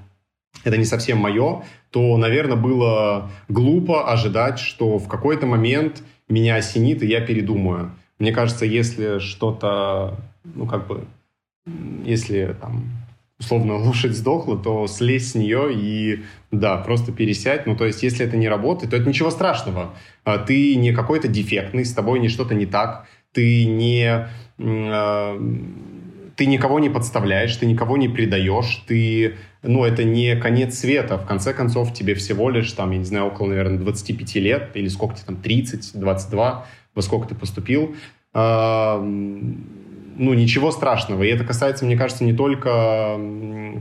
[0.64, 7.02] это не совсем мое, то, наверное, было глупо ожидать, что в какой-то момент меня осенит,
[7.02, 7.92] и я передумаю.
[8.18, 11.04] Мне кажется, если что-то ну, как бы,
[12.04, 12.84] если там
[13.40, 17.66] условно лошадь сдохла, то слезь с нее и, да, просто пересядь.
[17.66, 19.94] Ну, то есть, если это не работает, то это ничего страшного.
[20.24, 24.28] А ты не какой-то дефектный, с тобой не что-то не так, ты не...
[24.58, 25.40] Э,
[26.36, 31.18] ты никого не подставляешь, ты никого не предаешь, ты, ну, это не конец света.
[31.18, 34.88] В конце концов, тебе всего лишь, там, я не знаю, около, наверное, 25 лет, или
[34.88, 37.94] сколько тебе там, 30, 22, во сколько ты поступил
[40.20, 41.22] ну, ничего страшного.
[41.22, 42.68] И это касается, мне кажется, не только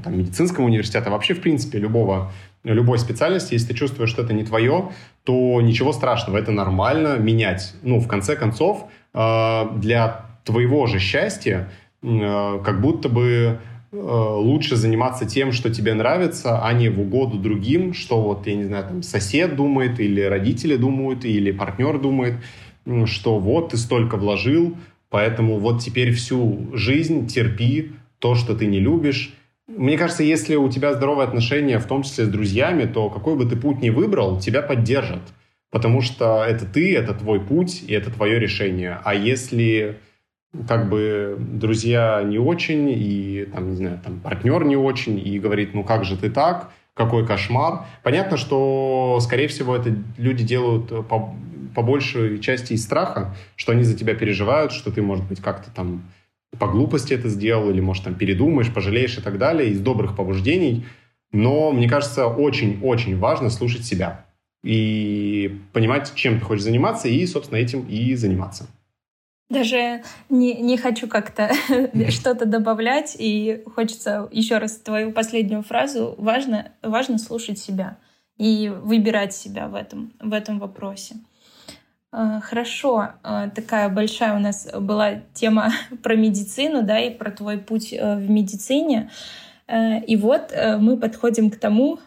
[0.03, 2.31] там, медицинского университета, а вообще, в принципе, любого,
[2.63, 3.55] любой специальности.
[3.55, 4.89] Если ты чувствуешь, что это не твое,
[5.25, 7.73] то ничего страшного, это нормально менять.
[7.83, 11.67] Ну, в конце концов, э, для твоего же счастья
[12.01, 13.59] э, как будто бы
[13.91, 18.55] э, лучше заниматься тем, что тебе нравится, а не в угоду другим, что вот, я
[18.55, 22.35] не знаю, там сосед думает, или родители думают, или партнер думает,
[23.05, 24.77] что вот ты столько вложил,
[25.09, 29.33] Поэтому вот теперь всю жизнь терпи то, что ты не любишь.
[29.67, 33.45] Мне кажется, если у тебя здоровые отношения, в том числе с друзьями, то какой бы
[33.45, 35.21] ты путь ни выбрал, тебя поддержат.
[35.71, 38.99] Потому что это ты, это твой путь, и это твое решение.
[39.03, 39.97] А если
[40.67, 45.75] как бы друзья не очень, и там, не знаю, там партнер не очень, и говорит,
[45.75, 47.85] ну как же ты так, какой кошмар.
[48.03, 51.33] Понятно, что, скорее всего, это люди делают по,
[51.73, 55.71] по большей части из страха, что они за тебя переживают, что ты, может быть, как-то
[55.71, 56.03] там
[56.57, 60.83] по глупости это сделал, или, может, там передумаешь, пожалеешь и так далее, из добрых побуждений.
[61.31, 64.25] Но, мне кажется, очень-очень важно слушать себя
[64.61, 68.67] и понимать, чем ты хочешь заниматься, и, собственно, этим и заниматься.
[69.49, 71.51] Даже не, не хочу как-то
[72.09, 76.15] что-то добавлять, и хочется еще раз твою последнюю фразу.
[76.17, 77.97] Важно, важно слушать себя
[78.37, 81.15] и выбирать себя в этом, в этом вопросе.
[82.11, 85.71] А, хорошо, а, такая большая у нас была тема
[86.03, 89.11] про медицину, да, и про твой путь э, в медицине.
[89.67, 91.99] Э, и вот э, мы подходим к тому,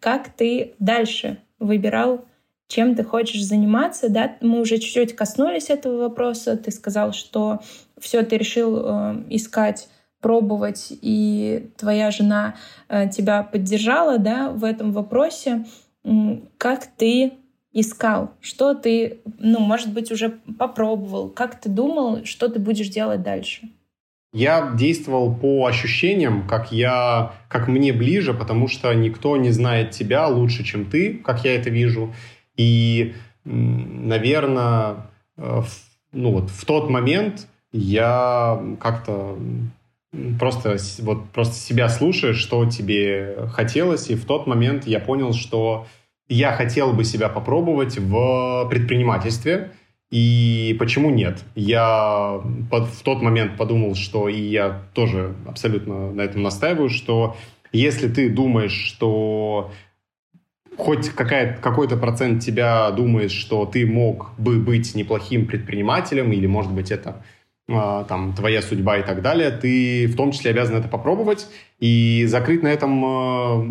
[0.00, 2.26] как ты дальше выбирал
[2.68, 7.60] чем ты хочешь заниматься, да, мы уже чуть-чуть коснулись этого вопроса, ты сказал, что
[7.98, 9.88] все ты решил э, искать
[10.20, 12.56] пробовать, и твоя жена
[12.88, 15.66] э, тебя поддержала, да, в этом вопросе.
[16.58, 17.32] Как ты
[17.72, 18.32] искал?
[18.40, 21.28] Что ты, ну, может быть, уже попробовал?
[21.28, 23.68] Как ты думал, что ты будешь делать дальше?
[24.32, 30.26] Я действовал по ощущениям, как я, как мне ближе, потому что никто не знает тебя
[30.28, 32.12] лучше, чем ты, как я это вижу.
[32.56, 35.62] И, наверное, э,
[36.12, 39.38] ну вот в тот момент я как-то
[40.38, 45.86] просто, вот, просто себя слушаешь, что тебе хотелось, и в тот момент я понял, что
[46.28, 49.72] я хотел бы себя попробовать в предпринимательстве,
[50.10, 51.42] и почему нет?
[51.54, 52.40] Я
[52.70, 57.36] под, в тот момент подумал, что и я тоже абсолютно на этом настаиваю, что
[57.72, 59.72] если ты думаешь, что
[60.76, 66.90] хоть какой-то процент тебя думает, что ты мог бы быть неплохим предпринимателем, или, может быть,
[66.90, 67.22] это
[67.68, 71.46] э, там твоя судьба и так далее, ты в том числе обязан это попробовать
[71.78, 73.66] и закрыть на этом, э,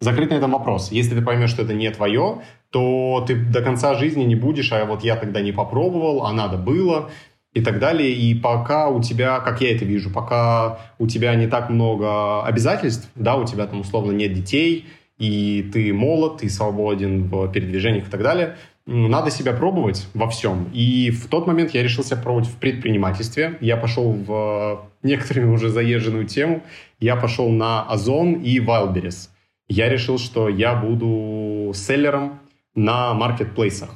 [0.00, 0.92] закрыть на этом вопрос.
[0.92, 4.84] Если ты поймешь, что это не твое, то ты до конца жизни не будешь, а
[4.84, 7.10] вот я тогда не попробовал, а надо было,
[7.56, 8.12] и так далее.
[8.12, 13.08] И пока у тебя, как я это вижу, пока у тебя не так много обязательств,
[13.14, 14.84] да, у тебя там условно нет детей,
[15.18, 18.56] и ты молод, ты свободен в передвижениях и так далее,
[18.86, 20.70] надо себя пробовать во всем.
[20.72, 23.58] И в тот момент я решил себя пробовать в предпринимательстве.
[23.60, 26.62] Я пошел в некоторыми уже заезженную тему.
[27.00, 29.28] Я пошел на Озон и Wildberries.
[29.68, 32.38] Я решил, что я буду селлером
[32.76, 33.90] на маркетплейсах.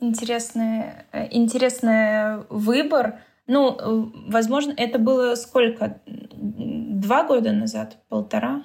[0.00, 3.16] Интересный, э, интересный выбор.
[3.46, 6.00] Ну, э, возможно, это было сколько?
[6.06, 7.98] Два года назад?
[8.08, 8.64] Полтора?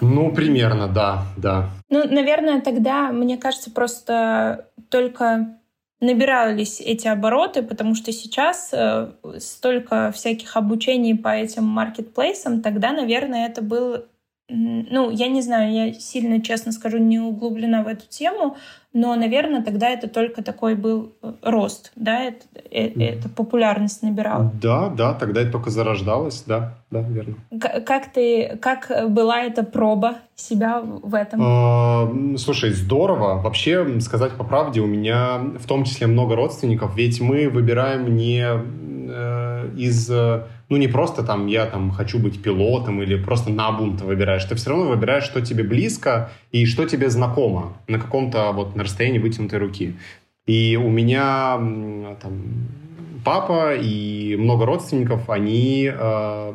[0.00, 1.70] Ну, примерно, да, да.
[1.88, 5.58] Ну, наверное, тогда, мне кажется, просто только
[6.00, 13.46] набирались эти обороты, потому что сейчас э, столько всяких обучений по этим маркетплейсам, тогда, наверное,
[13.46, 14.04] это был
[14.50, 18.56] ну, я не знаю, я сильно, честно скажу, не углублена в эту тему,
[18.98, 24.52] но, наверное, тогда это только такой был э, рост, да, это, это, это популярность набирала.
[24.60, 27.36] Да, да, тогда это только зарождалось, да, да, верно.
[27.60, 31.40] К- как ты, как была эта проба себя в этом?
[31.42, 33.40] А, слушай, здорово.
[33.40, 38.44] Вообще, сказать по правде, у меня в том числе много родственников, ведь мы выбираем не
[38.44, 40.10] э, из
[40.68, 44.44] ну, не просто там я там хочу быть пилотом или просто на бум ты выбираешь.
[44.44, 48.84] Ты все равно выбираешь, что тебе близко и что тебе знакомо на каком-то вот на
[48.84, 49.96] расстоянии вытянутой руки.
[50.46, 51.56] И у меня
[52.20, 52.42] там
[53.24, 56.52] папа и много родственников, они э,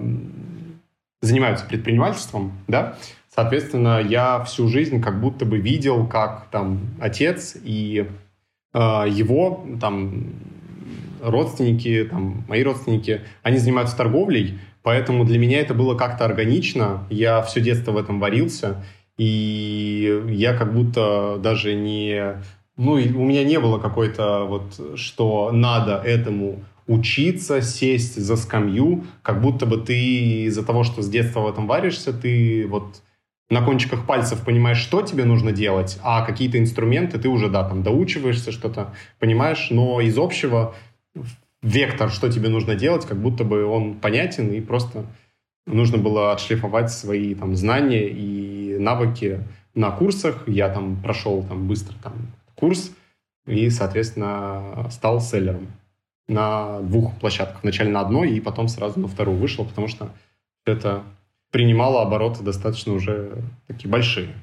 [1.21, 2.95] занимаются предпринимательством, да,
[3.35, 8.07] Соответственно, я всю жизнь как будто бы видел, как там отец и
[8.73, 10.25] э, его там
[11.23, 17.07] родственники, там, мои родственники, они занимаются торговлей, поэтому для меня это было как-то органично.
[17.09, 18.83] Я все детство в этом варился,
[19.17, 22.41] и я как будто даже не...
[22.75, 29.41] Ну, у меня не было какой-то вот, что надо этому учиться, сесть за скамью, как
[29.41, 33.01] будто бы ты из-за того, что с детства в этом варишься, ты вот
[33.49, 37.83] на кончиках пальцев понимаешь, что тебе нужно делать, а какие-то инструменты ты уже, да, там
[37.83, 40.75] доучиваешься, что-то понимаешь, но из общего
[41.61, 45.05] вектор, что тебе нужно делать, как будто бы он понятен, и просто
[45.65, 49.43] нужно было отшлифовать свои там знания и навыки
[49.73, 50.47] на курсах.
[50.47, 52.13] Я там прошел там быстро там
[52.55, 52.91] курс
[53.47, 55.67] и, соответственно, стал селлером
[56.27, 57.63] на двух площадках.
[57.63, 60.11] Вначале на одной, и потом сразу на вторую вышел, потому что
[60.65, 61.03] это
[61.51, 64.33] принимало обороты достаточно уже такие большие.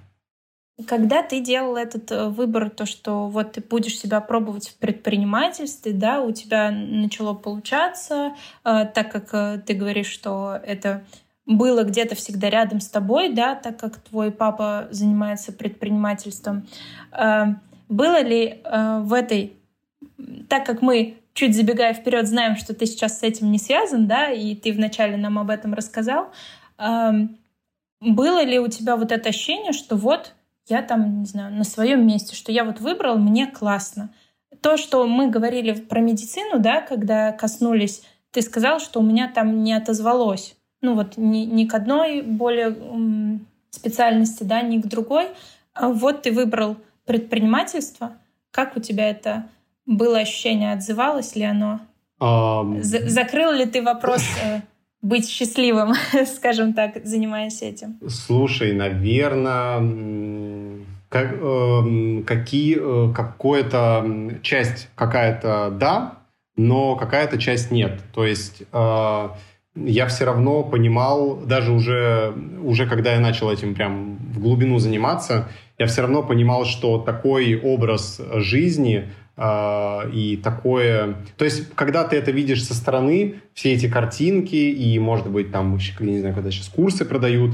[0.86, 5.92] Когда ты делал этот э, выбор, то, что вот ты будешь себя пробовать в предпринимательстве,
[5.92, 11.04] да, у тебя начало получаться, э, так как э, ты говоришь, что это
[11.46, 16.68] было где-то всегда рядом с тобой, да, так как твой папа занимается предпринимательством.
[17.88, 19.54] Было ли в этой,
[20.48, 24.30] так как мы чуть забегая вперед, знаем, что ты сейчас с этим не связан, да,
[24.30, 26.30] и ты вначале нам об этом рассказал,
[26.78, 30.34] было ли у тебя вот это ощущение, что вот
[30.70, 34.10] я там, не знаю, на своем месте, что я вот выбрал, мне классно.
[34.62, 39.62] То, что мы говорили про медицину, да, когда коснулись, ты сказал, что у меня там
[39.62, 40.56] не отозвалось.
[40.82, 43.40] Ну вот ни, ни к одной более
[43.70, 45.28] специальности, да, ни к другой.
[45.74, 48.12] А вот ты выбрал предпринимательство.
[48.50, 49.48] Как у тебя это
[49.86, 50.72] было ощущение?
[50.72, 51.80] Отзывалось ли оно?
[52.20, 52.82] Um...
[52.82, 54.60] Закрыл ли ты вопрос э,
[55.02, 55.94] быть счастливым,
[56.26, 57.98] скажем так, занимаясь этим?
[58.08, 59.80] Слушай, наверное,
[61.08, 66.18] как, э, какие, э, какая-то часть какая-то да,
[66.56, 68.00] но какая-то часть нет.
[68.14, 69.28] То есть э,
[69.74, 75.48] я все равно понимал, даже уже, уже когда я начал этим прям в глубину заниматься,
[75.78, 79.08] я все равно понимал, что такой образ жизни
[79.42, 81.16] и такое...
[81.38, 85.78] То есть, когда ты это видишь со стороны, все эти картинки, и, может быть, там,
[85.78, 87.52] я не знаю, когда сейчас курсы продают,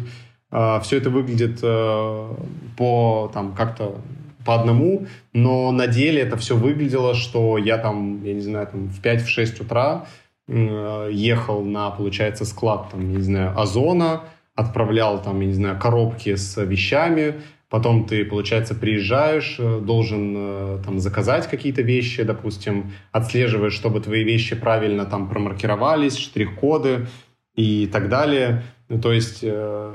[0.50, 2.34] а, все это выглядит э,
[2.76, 4.00] по, там, как-то
[4.44, 8.88] по одному, но на деле это все выглядело, что я там, я не знаю, там
[8.88, 10.06] в 5-6 утра
[10.48, 14.22] ехал на, получается, склад, там, не знаю, Озона,
[14.54, 17.34] отправлял там, я не знаю, коробки с вещами,
[17.68, 24.22] Потом ты, получается, приезжаешь, э, должен э, там заказать какие-то вещи, допустим, отслеживаешь, чтобы твои
[24.22, 27.08] вещи правильно там промаркировались, штрих-коды
[27.56, 28.62] и так далее.
[28.88, 29.94] Ну, то есть, э,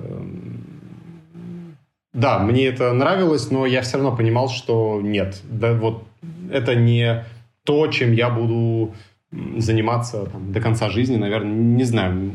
[2.14, 6.04] да, мне это нравилось, но я все равно понимал, что нет, да, вот
[6.52, 7.26] это не
[7.64, 8.94] то, чем я буду
[9.58, 12.34] заниматься там, до конца жизни, наверное, не знаю,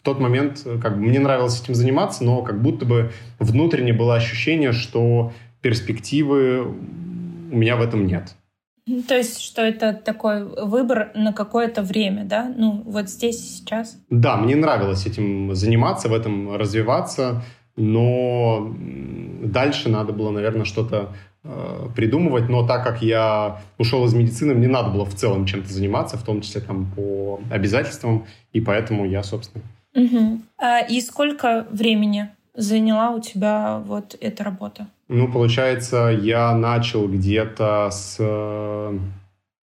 [0.00, 3.92] в тот момент э, как бы мне нравилось этим заниматься, но как будто бы внутренне
[3.92, 8.34] было ощущение, что перспективы у меня в этом нет.
[9.06, 12.50] То есть, что это такой выбор на какое-то время, да?
[12.56, 13.98] Ну, вот здесь и сейчас?
[14.08, 17.42] Да, мне нравилось этим заниматься, в этом развиваться,
[17.76, 18.74] но
[19.42, 21.12] дальше надо было, наверное, что-то
[21.44, 22.48] э, придумывать.
[22.48, 26.22] Но так как я ушел из медицины, мне надо было в целом чем-то заниматься, в
[26.22, 28.24] том числе там по обязательствам,
[28.54, 29.62] и поэтому я, собственно,
[29.94, 30.40] Угу.
[30.58, 34.88] А, и сколько времени заняла у тебя вот эта работа?
[35.08, 38.18] Ну, получается, я начал где-то с,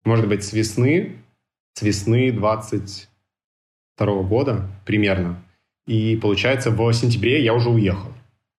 [0.04, 1.16] может быть, с весны,
[1.74, 5.42] с весны 22 года примерно.
[5.86, 8.10] И, получается, в сентябре я уже уехал.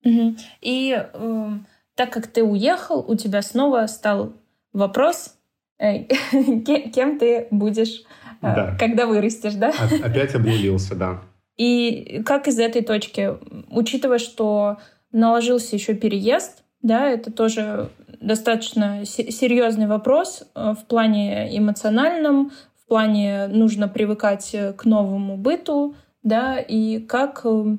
[0.04, 0.36] Угу.
[0.62, 1.52] И э,
[1.96, 4.34] так как ты уехал, у тебя снова стал
[4.74, 5.36] вопрос,
[5.80, 6.04] э,
[6.94, 8.04] кем ты будешь,
[8.42, 8.76] э, да.
[8.78, 9.72] когда вырастешь, да?
[10.04, 11.22] Опять обнулился, да.
[11.58, 13.32] И как из этой точки,
[13.70, 14.78] учитывая, что
[15.12, 17.90] наложился еще переезд, да, это тоже
[18.20, 22.52] достаточно серьезный вопрос э, в плане эмоциональном,
[22.84, 27.78] в плане нужно привыкать к новому быту, да, и как э,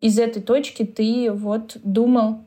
[0.00, 2.44] из этой точки ты вот думал,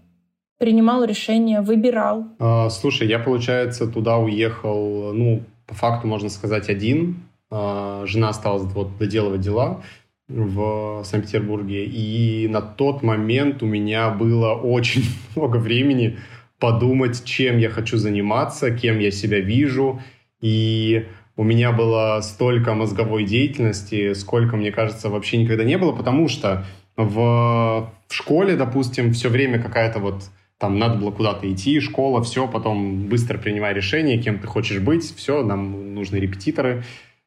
[0.58, 2.26] принимал решение, выбирал?
[2.40, 7.18] А, слушай, я, получается, туда уехал, ну, по факту, можно сказать, один.
[7.52, 9.82] А, жена осталась вот доделывать дела
[10.28, 11.86] в Санкт-Петербурге.
[11.86, 15.04] И на тот момент у меня было очень
[15.36, 16.18] много времени
[16.60, 20.02] подумать, чем я хочу заниматься, кем я себя вижу.
[20.42, 21.08] И
[21.38, 26.66] у меня было столько мозговой деятельности, сколько, мне кажется, вообще никогда не было, потому что
[26.96, 30.24] в, в школе, допустим, все время какая-то вот
[30.58, 35.04] там надо было куда-то идти, школа, все, потом быстро принимай решение, кем ты хочешь быть,
[35.16, 36.84] все, нам нужны репетиторы,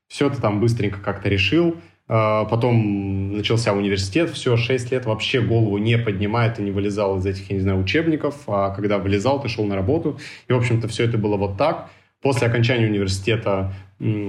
[0.08, 1.76] все ты там быстренько как-то решил.
[2.08, 7.26] А, потом начался университет, все, 6 лет вообще голову не поднимает и не вылезал из
[7.26, 8.34] этих, я не знаю, учебников.
[8.46, 10.18] А когда вылезал, ты шел на работу.
[10.48, 11.90] И, в общем-то, все это было вот так.
[12.22, 13.72] После окончания университета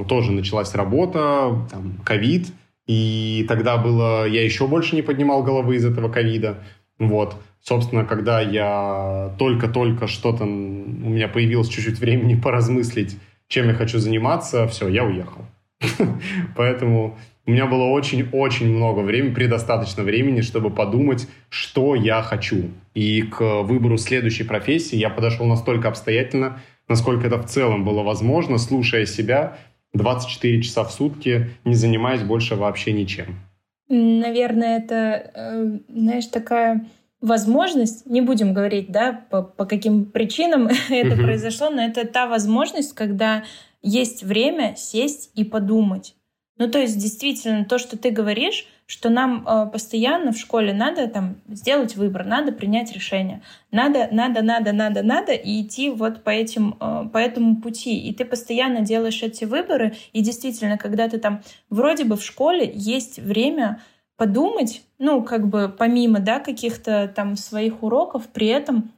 [0.07, 1.67] тоже началась работа,
[2.03, 2.47] ковид.
[2.85, 6.57] И тогда было, я еще больше не поднимал головы из этого ковида.
[6.97, 7.35] Вот.
[7.61, 13.17] Собственно, когда я только-только что-то, у меня появилось чуть-чуть времени поразмыслить,
[13.47, 15.45] чем я хочу заниматься, все, я уехал.
[16.55, 17.17] Поэтому
[17.49, 22.65] у меня было очень-очень много времени, предостаточно времени, чтобы подумать, что я хочу.
[22.93, 28.59] И к выбору следующей профессии я подошел настолько обстоятельно, насколько это в целом было возможно,
[28.59, 29.57] слушая себя
[29.95, 33.39] 24 часа в сутки, не занимаясь больше вообще ничем.
[33.87, 36.85] Наверное, это, э, знаешь, такая
[37.19, 42.93] возможность, не будем говорить, да, по, по каким причинам это произошло, но это та возможность,
[42.93, 43.43] когда
[43.81, 46.13] есть время сесть и подумать.
[46.59, 51.07] Ну, то есть, действительно, то, что ты говоришь, что нам э, постоянно в школе надо
[51.07, 53.41] там сделать выбор, надо принять решение,
[53.71, 57.97] надо, надо, надо, надо, надо и идти вот по этим, э, по этому пути.
[57.97, 62.69] И ты постоянно делаешь эти выборы, и действительно, когда ты там вроде бы в школе
[62.73, 63.81] есть время
[64.17, 68.91] подумать, ну, как бы помимо, да, каких-то там своих уроков, при этом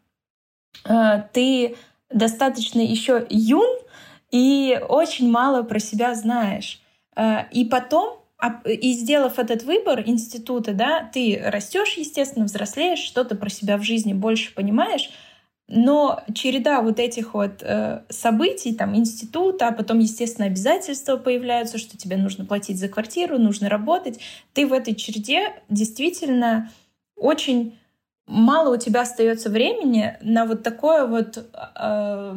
[0.86, 1.76] э, ты
[2.10, 3.78] достаточно еще юн
[4.32, 6.82] и очень мало про себя знаешь.
[7.16, 8.20] Э, и потом,
[8.66, 14.14] и сделав этот выбор института, да, ты растешь, естественно, взрослеешь, что-то про себя в жизни
[14.14, 15.12] больше понимаешь,
[15.74, 21.98] но череда вот этих вот э, событий, там, института, а потом, естественно, обязательства появляются, что
[21.98, 24.20] тебе нужно платить за квартиру, нужно работать.
[24.54, 26.70] Ты в этой череде действительно
[27.16, 27.78] очень
[28.28, 32.36] мало у тебя остается времени на вот такое вот э,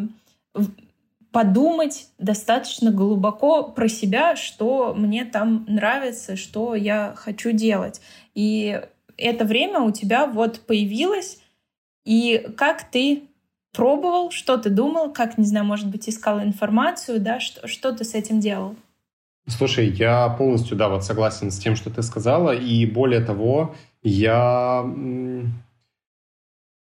[1.35, 8.01] подумать достаточно глубоко про себя, что мне там нравится, что я хочу делать.
[8.37, 8.81] И
[9.17, 11.41] это время у тебя вот появилось,
[12.05, 13.25] и как ты
[13.73, 18.05] пробовал, что ты думал, как, не знаю, может быть, искал информацию, да, что, что ты
[18.05, 18.77] с этим делал?
[19.49, 23.75] Слушай, я полностью, да, вот согласен с тем, что ты сказала, и более того,
[24.05, 24.85] я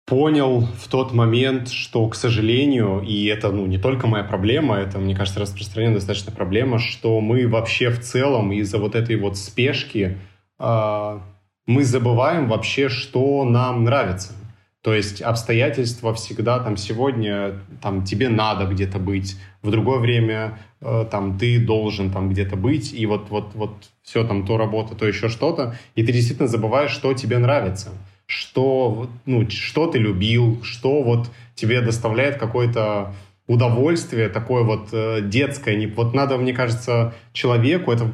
[0.09, 4.99] понял в тот момент, что, к сожалению, и это, ну, не только моя проблема, это,
[4.99, 10.17] мне кажется, распространенная достаточно проблема, что мы вообще в целом из-за вот этой вот спешки
[10.59, 11.19] э,
[11.67, 14.33] мы забываем вообще, что нам нравится.
[14.81, 21.05] То есть обстоятельства всегда там сегодня там тебе надо где-то быть, в другое время э,
[21.11, 25.07] там ты должен там где-то быть, и вот вот вот все там то работа, то
[25.07, 27.91] еще что-то, и ты действительно забываешь, что тебе нравится,
[28.29, 33.15] что ну что ты любил, что вот тебе доставляет какое-то
[33.47, 35.89] удовольствие такое вот э, детское.
[35.97, 38.13] Вот надо, мне кажется, человеку это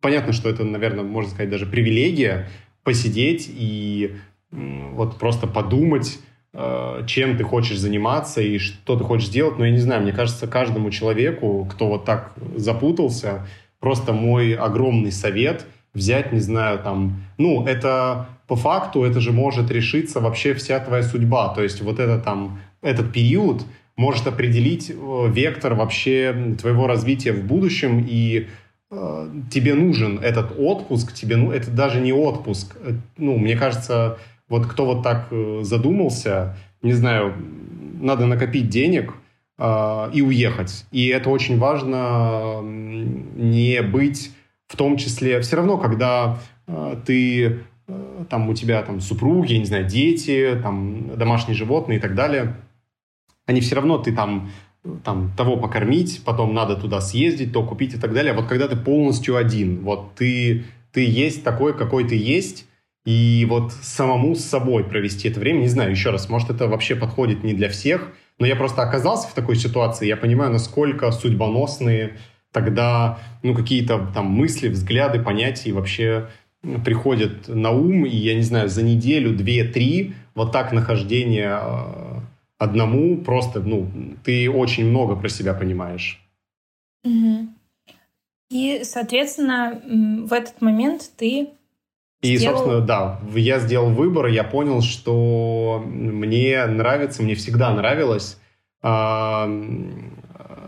[0.00, 2.48] понятно, что это, наверное, можно сказать даже привилегия
[2.82, 4.16] посидеть и
[4.50, 6.18] вот просто подумать,
[6.54, 9.58] э, чем ты хочешь заниматься и что ты хочешь сделать.
[9.58, 13.46] Но я не знаю, мне кажется, каждому человеку, кто вот так запутался,
[13.78, 19.70] просто мой огромный совет взять, не знаю, там, ну, это по факту, это же может
[19.70, 21.54] решиться вообще вся твоя судьба.
[21.54, 23.64] То есть вот это там, этот период
[23.96, 24.94] может определить э,
[25.30, 28.48] вектор вообще твоего развития в будущем и
[28.90, 34.18] э, тебе нужен этот отпуск, тебе ну это даже не отпуск, э, ну мне кажется
[34.48, 37.34] вот кто вот так э, задумался, не знаю,
[38.00, 39.14] надо накопить денег
[39.56, 40.84] и уехать.
[40.90, 44.32] И это очень важно не быть
[44.74, 45.40] в том числе...
[45.40, 50.58] Все равно, когда э, ты э, там у тебя там супруги, я не знаю, дети,
[50.60, 52.56] там домашние животные и так далее,
[53.46, 54.50] они все равно ты там
[55.02, 58.34] там того покормить, потом надо туда съездить, то купить и так далее.
[58.34, 62.66] Вот когда ты полностью один, вот ты ты есть такой, какой ты есть,
[63.06, 66.96] и вот самому с собой провести это время, не знаю, еще раз, может, это вообще
[66.96, 72.16] подходит не для всех, но я просто оказался в такой ситуации, я понимаю, насколько судьбоносные
[72.54, 76.28] тогда, ну, какие-то там мысли, взгляды, понятия вообще
[76.84, 82.20] приходят на ум, и я не знаю, за неделю, две, три, вот так нахождение э,
[82.58, 83.90] одному, просто, ну,
[84.22, 86.24] ты очень много про себя понимаешь.
[87.02, 87.48] Угу.
[88.50, 89.82] И, соответственно,
[90.26, 91.48] в этот момент ты
[92.22, 92.56] и, сделал...
[92.56, 98.38] собственно, да, я сделал выбор, я понял, что мне нравится, мне всегда нравилось
[98.82, 98.88] э,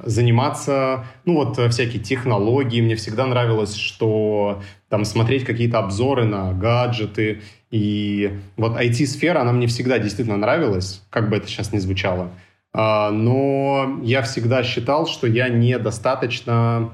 [0.07, 7.43] заниматься, ну вот всякие технологии, мне всегда нравилось, что там смотреть какие-то обзоры на гаджеты,
[7.71, 12.31] и вот IT-сфера, она мне всегда действительно нравилась, как бы это сейчас ни звучало,
[12.73, 16.93] э, но я всегда считал, что я недостаточно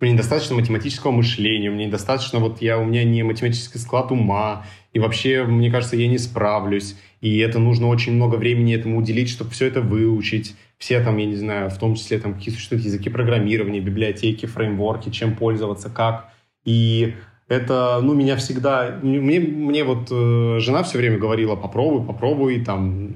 [0.00, 4.98] мне недостаточно математического мышления, мне недостаточно, вот я, у меня не математический склад ума, и
[4.98, 9.50] вообще, мне кажется, я не справлюсь, и это нужно очень много времени этому уделить, чтобы
[9.50, 13.10] все это выучить, все там, я не знаю, в том числе там какие существуют языки
[13.10, 16.30] программирования, библиотеки, фреймворки, чем пользоваться, как,
[16.64, 17.14] и
[17.48, 23.10] это, ну, меня всегда, мне, мне вот э, жена все время говорила, попробуй, попробуй, там,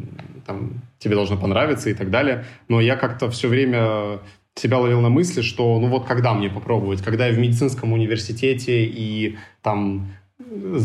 [0.46, 4.20] там, тебе должно понравиться и так далее, но я как-то все время
[4.56, 8.84] себя ловил на мысли, что ну вот когда мне попробовать, когда я в медицинском университете
[8.84, 10.12] и там,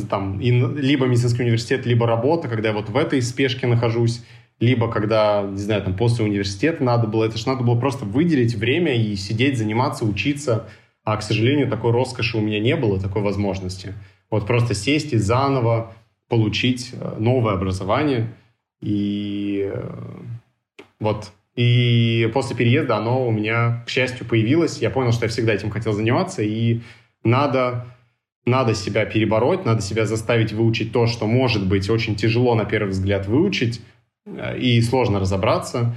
[0.09, 4.23] там и либо медицинский университет, либо работа, когда я вот в этой спешке нахожусь,
[4.59, 8.55] либо когда, не знаю, там после университета надо было, это же надо было просто выделить
[8.55, 10.67] время и сидеть, заниматься, учиться.
[11.05, 13.93] А, к сожалению, такой роскоши у меня не было, такой возможности.
[14.29, 15.93] Вот просто сесть и заново
[16.27, 18.33] получить э, новое образование.
[18.81, 20.19] И э,
[20.99, 21.31] вот.
[21.55, 24.79] И после переезда оно у меня, к счастью, появилось.
[24.79, 26.81] Я понял, что я всегда этим хотел заниматься, и
[27.23, 27.87] надо,
[28.45, 32.91] надо себя перебороть, надо себя заставить выучить то, что, может быть, очень тяжело на первый
[32.91, 33.81] взгляд выучить,
[34.57, 35.95] и сложно разобраться.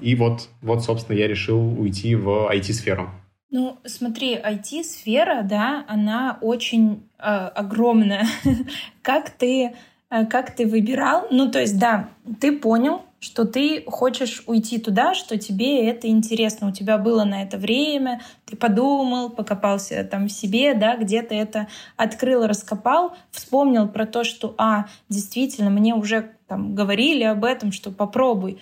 [0.00, 3.10] И вот, вот собственно, я решил уйти в IT-сферу.
[3.50, 8.26] Ну, смотри, IT-сфера, да, она очень э, огромная.
[9.02, 9.74] как ты,
[10.10, 11.28] э, как ты выбирал?
[11.30, 12.10] Ну, то есть, да,
[12.42, 17.42] ты понял, что ты хочешь уйти туда, что тебе это интересно, у тебя было на
[17.42, 24.06] это время, ты подумал, покопался там в себе, да, где-то это открыл, раскопал, вспомнил про
[24.06, 28.58] то, что, а, действительно, мне уже там говорили об этом, что попробуй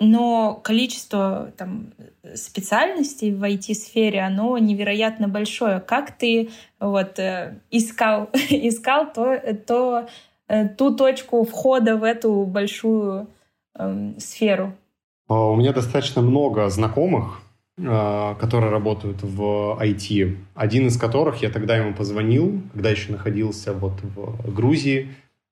[0.00, 1.92] но количество там,
[2.34, 5.78] специальностей в IT-сфере, оно невероятно большое.
[5.80, 6.48] Как ты
[6.80, 10.08] вот, э, искал, искал то, то,
[10.48, 13.28] э, ту точку входа в эту большую
[13.78, 14.72] э, сферу?
[15.28, 17.42] А, у меня достаточно много знакомых,
[17.76, 20.34] э, которые работают в IT.
[20.54, 25.10] Один из которых, я тогда ему позвонил, когда еще находился вот в Грузии,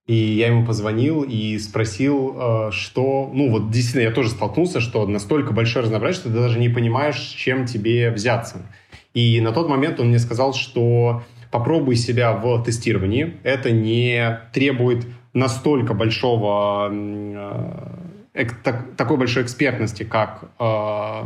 [0.09, 3.31] и я ему позвонил и спросил, э, что...
[3.33, 7.19] Ну, вот действительно, я тоже столкнулся, что настолько большое разнообразие, что ты даже не понимаешь,
[7.19, 8.63] чем тебе взяться.
[9.13, 13.37] И на тот момент он мне сказал, что попробуй себя в тестировании.
[13.43, 18.47] Это не требует настолько большого, э,
[18.97, 21.23] такой большой экспертности, как, э,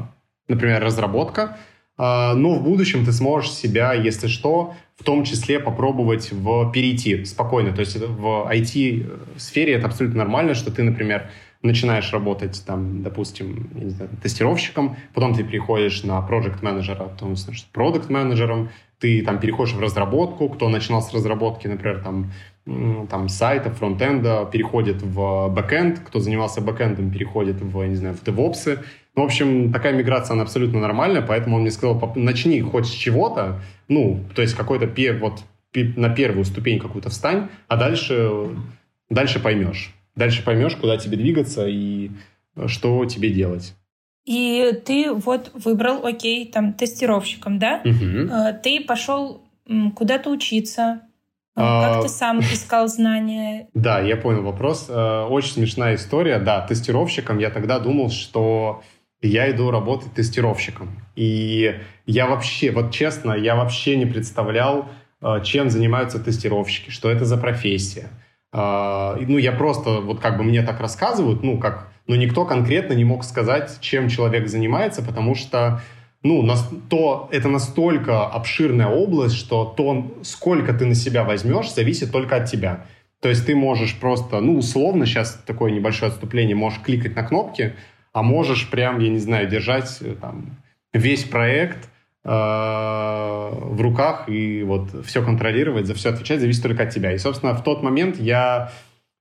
[0.49, 1.57] например, разработка,
[2.03, 7.73] но в будущем ты сможешь себя, если что, в том числе попробовать в, перейти спокойно.
[7.73, 11.31] То есть в IT-сфере это абсолютно нормально, что ты, например,
[11.63, 18.11] начинаешь работать, там, допустим, знаю, тестировщиком, потом ты переходишь на проект менеджера потом становишься продукт
[18.11, 18.71] менеджером
[19.03, 22.31] ты там переходишь в разработку, кто начинал с разработки, например, там,
[23.11, 28.21] там сайта, фронтенда, переходит в бэкенд, кто занимался бэкендом, переходит в, не знаю, в
[29.15, 32.91] DevOps, в общем, такая миграция, она абсолютно нормальная, поэтому он мне сказал, начни хоть с
[32.91, 35.43] чего-то, ну, то есть какой-то пер, вот,
[35.75, 38.49] на первую ступень какую-то встань, а дальше,
[39.11, 39.95] дальше поймешь.
[40.15, 42.11] Дальше поймешь, куда тебе двигаться и
[42.67, 43.75] что тебе делать.
[44.25, 47.81] И ты вот выбрал, окей, там, тестировщиком, да?
[47.85, 48.61] Угу.
[48.63, 49.43] Ты пошел
[49.95, 51.03] куда-то учиться,
[51.55, 53.69] а, как ты сам искал знания?
[53.75, 54.87] Да, я понял вопрос.
[54.89, 56.39] Э, очень смешная история.
[56.39, 58.83] Да, тестировщиком я тогда думал, что
[59.29, 60.91] я иду работать тестировщиком.
[61.15, 64.89] И я вообще, вот честно, я вообще не представлял,
[65.21, 68.09] э, чем занимаются тестировщики, что это за профессия.
[68.53, 72.95] Э, ну, я просто, вот как бы мне так рассказывают, ну, как, но никто конкретно
[72.95, 75.81] не мог сказать, чем человек занимается, потому что,
[76.25, 82.11] ну, нас, то, это настолько обширная область, что то, сколько ты на себя возьмешь, зависит
[82.11, 82.87] только от тебя.
[83.21, 87.75] То есть ты можешь просто, ну, условно, сейчас такое небольшое отступление, можешь кликать на кнопки,
[88.13, 90.57] а можешь прям, я не знаю, держать э, там
[90.93, 91.89] весь проект
[92.25, 97.13] э, в руках и вот все контролировать, за все отвечать, зависит только от тебя.
[97.13, 98.71] И, собственно, в тот момент я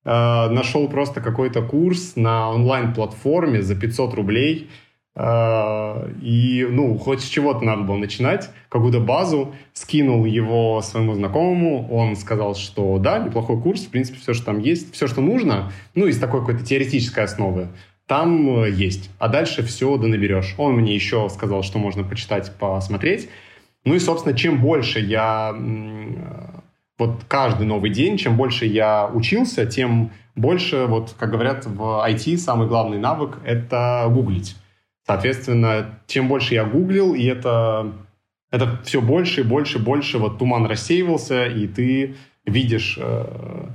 [0.03, 4.69] э, нашел просто какой-то курс на онлайн-платформе за 500 рублей,
[5.13, 11.85] Uh, и, ну, хоть с чего-то надо было начинать, какую-то базу, скинул его своему знакомому,
[11.91, 15.73] он сказал, что да, неплохой курс, в принципе, все, что там есть, все, что нужно,
[15.95, 17.67] ну, из такой какой-то теоретической основы
[18.11, 19.09] там э, есть.
[19.19, 20.55] А дальше все да наберешь.
[20.57, 23.29] Он мне еще сказал, что можно почитать, посмотреть.
[23.85, 25.55] Ну и, собственно, чем больше я...
[25.55, 26.59] Э,
[26.97, 32.35] вот каждый новый день, чем больше я учился, тем больше, вот, как говорят в IT,
[32.35, 34.57] самый главный навык— это гуглить.
[35.07, 37.93] Соответственно, чем больше я гуглил, и это,
[38.51, 43.67] это все больше и больше и больше вот туман рассеивался, и ты видишь, э,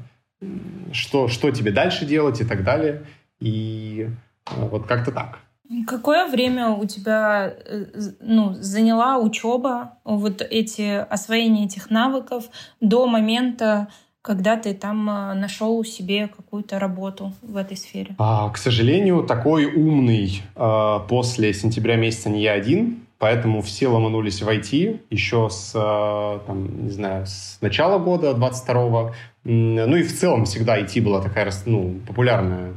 [0.93, 3.07] что, что тебе дальше делать и так далее.
[3.41, 4.09] И
[4.57, 5.39] вот как-то так.
[5.87, 7.87] Какое время у тебя э,
[8.21, 12.45] ну, заняла учеба, вот эти освоение этих навыков
[12.81, 13.89] до момента,
[14.23, 18.15] когда ты там э, нашел себе какую-то работу в этой сфере?
[18.19, 24.43] А, к сожалению, такой умный э, после сентября месяца не я один, поэтому все ломанулись
[24.43, 29.15] в IT еще с, э, там, не знаю, с начала года 22-го.
[29.43, 32.73] Ну и в целом всегда IT была такая ну, популярная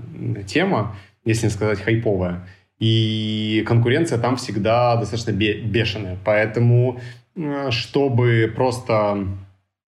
[0.48, 0.96] тема
[1.26, 2.48] если не сказать хайповая.
[2.80, 6.18] И конкуренция там всегда достаточно бешеная.
[6.24, 7.00] Поэтому,
[7.36, 9.28] э, чтобы просто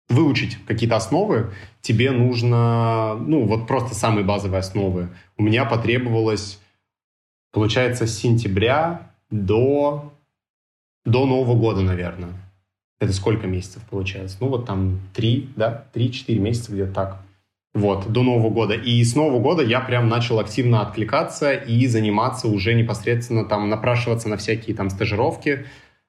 [0.08, 1.50] выучить какие-то основы,
[1.82, 5.08] тебе нужно, ну, вот просто самые базовые основы.
[5.36, 6.60] У меня потребовалось,
[7.52, 10.12] получается, с сентября до,
[11.04, 12.32] до Нового года, наверное.
[12.98, 14.36] Это сколько месяцев получается?
[14.40, 17.22] Ну, вот там три, да, три-четыре месяца где-то так.
[17.72, 18.74] Вот, до Нового года.
[18.74, 24.28] И с Нового года я прям начал активно откликаться и заниматься уже непосредственно там, напрашиваться
[24.28, 25.66] на всякие там стажировки,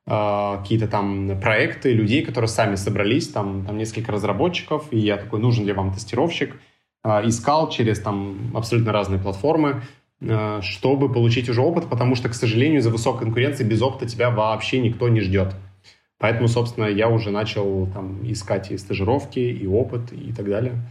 [0.08, 5.40] э, какие-то там проекты людей, которые сами собрались, там, там несколько разработчиков, и я такой,
[5.40, 6.60] нужен ли вам тестировщик?
[7.04, 9.84] Э, искал через там абсолютно разные платформы,
[10.20, 14.32] э, чтобы получить уже опыт, потому что, к сожалению, из-за высокой конкуренции без опыта тебя
[14.32, 15.54] вообще никто не ждет.
[16.18, 20.82] Поэтому, собственно, я уже начал там искать и стажировки, и опыт, и так далее.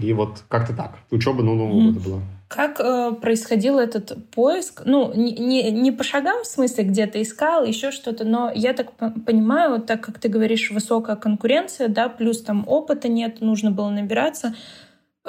[0.00, 0.98] И вот как-то так.
[1.10, 1.86] Учеба Нового mm.
[1.86, 2.20] года была.
[2.48, 4.82] Как э, происходил этот поиск?
[4.84, 8.74] Ну, не, не, не по шагам, в смысле, где ты искал, еще что-то, но я
[8.74, 8.92] так
[9.24, 14.54] понимаю, так как ты говоришь, высокая конкуренция, да, плюс там опыта нет, нужно было набираться.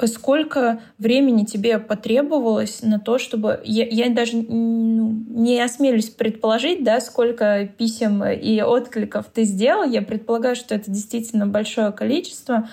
[0.04, 3.60] Сколько времени тебе потребовалось на то, чтобы...
[3.64, 9.84] Я, я даже ну, не осмелюсь предположить, да, сколько писем и откликов ты сделал.
[9.84, 12.68] Я предполагаю, что это действительно большое количество.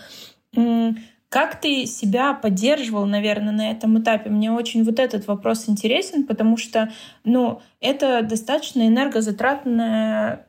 [1.33, 4.29] Как ты себя поддерживал, наверное, на этом этапе?
[4.29, 6.91] Мне очень вот этот вопрос интересен, потому что,
[7.23, 10.45] ну, это достаточно энергозатратная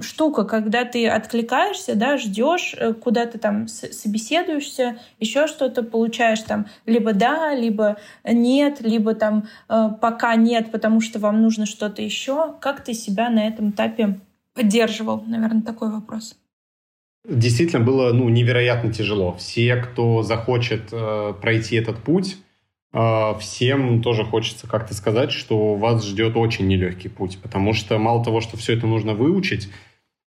[0.00, 6.64] штука, когда ты откликаешься, да, ждешь, э, куда ты там собеседуешься, еще что-то получаешь там
[6.86, 12.54] либо да, либо нет, либо там э, пока нет, потому что вам нужно что-то еще.
[12.58, 14.18] Как ты себя на этом этапе
[14.54, 15.20] поддерживал?
[15.26, 16.38] Наверное, такой вопрос.
[17.26, 19.32] Действительно было ну, невероятно тяжело.
[19.32, 22.36] Все, кто захочет э, пройти этот путь,
[22.92, 28.22] э, всем тоже хочется как-то сказать, что вас ждет очень нелегкий путь, потому что мало
[28.22, 29.70] того, что все это нужно выучить,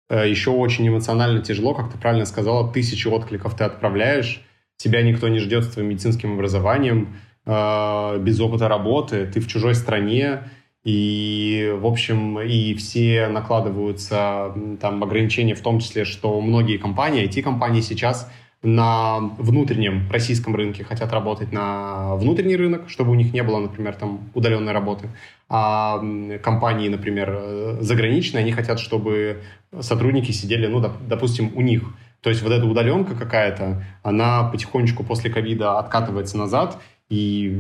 [0.10, 4.41] э, еще очень эмоционально тяжело, как ты правильно сказала, тысячи откликов ты отправляешь,
[4.78, 9.76] тебя никто не ждет с твоим медицинским образованием, э, без опыта работы, ты в чужой
[9.76, 10.43] стране,
[10.86, 17.82] и, в общем, и все накладываются там ограничения, в том числе, что многие компании, IT-компании
[17.82, 18.32] сейчас
[18.62, 23.96] на внутреннем российском рынке хотят работать на внутренний рынок, чтобы у них не было, например,
[23.96, 25.10] там удаленной работы.
[25.50, 26.00] А
[26.44, 29.42] компании, например, заграничные, они хотят, чтобы
[29.80, 31.84] сотрудники сидели, ну, допустим, у них.
[32.22, 36.80] То есть вот эта удаленка какая-то, она потихонечку после ковида откатывается назад,
[37.10, 37.56] и,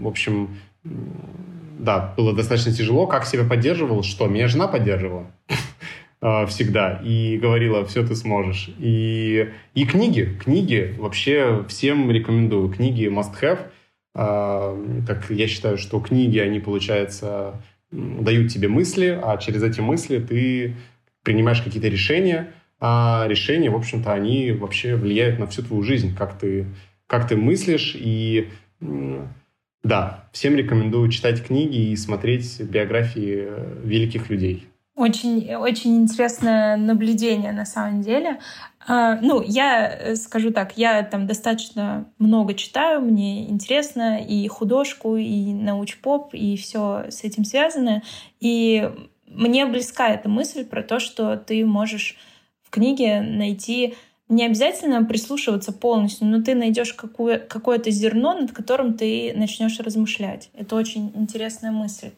[0.00, 0.56] в общем,
[1.78, 3.06] да, было достаточно тяжело.
[3.06, 4.02] Как себя поддерживал?
[4.02, 4.26] Что?
[4.26, 5.30] Меня жена поддерживала
[6.20, 8.70] а, всегда и говорила, все ты сможешь.
[8.78, 12.68] И, и книги, книги вообще всем рекомендую.
[12.68, 13.60] Книги must have.
[15.06, 17.62] Так я считаю, что книги, они, получается,
[17.92, 20.74] дают тебе мысли, а через эти мысли ты
[21.22, 26.38] принимаешь какие-то решения, а решения, в общем-то, они вообще влияют на всю твою жизнь, как
[26.38, 26.66] ты,
[27.06, 28.48] как ты мыслишь, и
[29.82, 34.66] да, всем рекомендую читать книги и смотреть биографии э, великих людей.
[34.98, 38.40] Очень, очень интересное наблюдение на самом деле.
[38.84, 45.16] А, ну, я э, скажу так, я там достаточно много читаю, мне интересно и художку,
[45.16, 48.02] и научпоп, и все с этим связано.
[48.40, 48.90] И
[49.26, 52.16] мне близка эта мысль про то, что ты можешь
[52.64, 53.94] в книге найти
[54.28, 60.50] не обязательно прислушиваться полностью, но ты найдешь какое- какое-то зерно, над которым ты начнешь размышлять.
[60.54, 62.10] Это очень интересная мысль.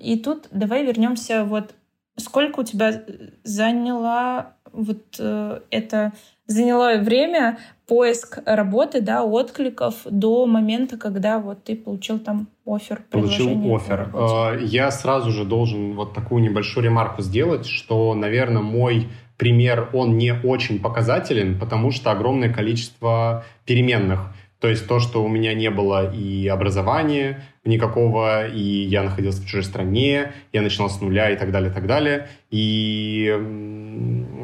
[0.00, 1.74] И тут давай вернемся вот
[2.16, 3.02] сколько у тебя
[3.44, 6.12] заняло вот э, это
[6.46, 13.02] заняло время поиск работы, да, откликов до момента, когда вот ты получил там офер.
[13.10, 14.10] Получил офер.
[14.14, 19.08] Э, я сразу же должен вот такую небольшую ремарку сделать, что, наверное, мой
[19.40, 24.20] пример, он не очень показателен, потому что огромное количество переменных.
[24.60, 29.46] То есть то, что у меня не было и образования никакого, и я находился в
[29.46, 32.28] чужой стране, я начинал с нуля и так далее, и так далее.
[32.50, 33.34] И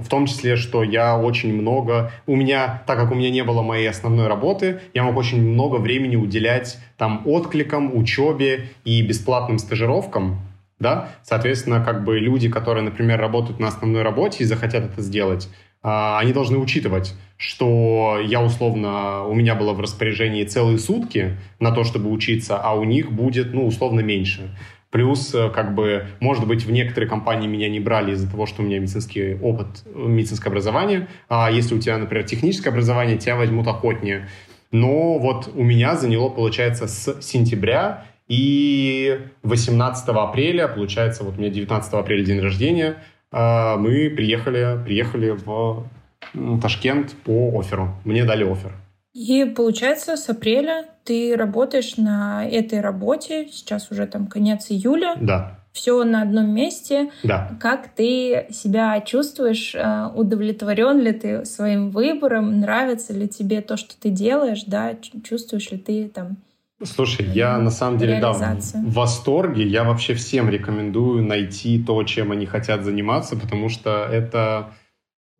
[0.01, 2.11] в том числе, что я очень много...
[2.26, 5.76] У меня, так как у меня не было моей основной работы, я мог очень много
[5.76, 10.40] времени уделять там откликам, учебе и бесплатным стажировкам,
[10.79, 15.49] да, соответственно, как бы люди, которые, например, работают на основной работе и захотят это сделать,
[15.83, 21.70] а, они должны учитывать, что я условно, у меня было в распоряжении целые сутки на
[21.70, 24.51] то, чтобы учиться, а у них будет, ну, условно меньше.
[24.91, 28.62] Плюс, э, как бы, может быть, в некоторые компании меня не брали из-за того, что
[28.62, 31.09] у меня медицинский опыт, медицинское образование.
[31.29, 34.29] А если у тебя, например, техническое образование, тебя возьмут охотнее.
[34.72, 41.51] Но вот у меня заняло, получается, с сентября и 18 апреля, получается, вот у меня
[41.51, 42.97] 19 апреля день рождения,
[43.31, 45.87] а, мы приехали, приехали в
[46.61, 47.95] Ташкент по оферу.
[48.05, 48.72] Мне дали офер.
[49.14, 55.14] И получается, с апреля ты работаешь на этой работе, сейчас уже там конец июля.
[55.18, 55.61] Да.
[55.72, 57.11] все на одном месте.
[57.22, 57.57] Да.
[57.61, 59.74] Как ты себя чувствуешь?
[59.74, 62.61] Э, удовлетворен ли ты своим выбором?
[62.61, 64.64] Нравится ли тебе то, что ты делаешь?
[64.66, 66.39] Да, чувствуешь ли ты там
[66.85, 69.66] Слушай, я на самом деле да, в восторге.
[69.66, 74.74] Я вообще всем рекомендую найти то, чем они хотят заниматься, потому что это,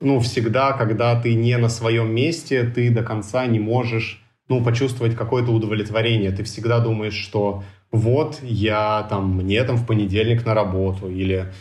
[0.01, 5.15] ну, всегда, когда ты не на своем месте, ты до конца не можешь, ну, почувствовать
[5.15, 6.31] какое-то удовлетворение.
[6.31, 11.53] Ты всегда думаешь, что вот я там, мне там в понедельник на работу, или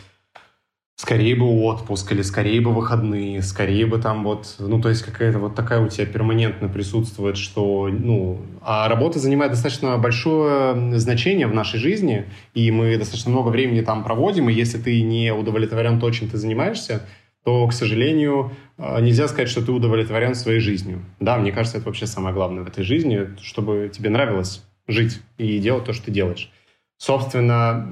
[0.96, 5.38] скорее бы отпуск, или скорее бы выходные, скорее бы там вот, ну, то есть какая-то
[5.38, 11.54] вот такая у тебя перманентно присутствует, что, ну, а работа занимает достаточно большое значение в
[11.54, 12.24] нашей жизни,
[12.54, 16.38] и мы достаточно много времени там проводим, и если ты не удовлетворен то, чем ты
[16.38, 17.02] занимаешься,
[17.44, 21.04] то, к сожалению, э, нельзя сказать, что ты удовлетворен своей жизнью.
[21.20, 25.58] Да, мне кажется, это вообще самое главное в этой жизни, чтобы тебе нравилось жить и
[25.58, 26.50] делать то, что ты делаешь.
[26.98, 27.86] Собственно,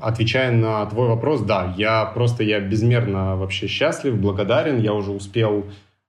[0.00, 4.80] отвечая на твой вопрос, да, я просто я безмерно вообще счастлив, благодарен.
[4.80, 5.66] Я уже успел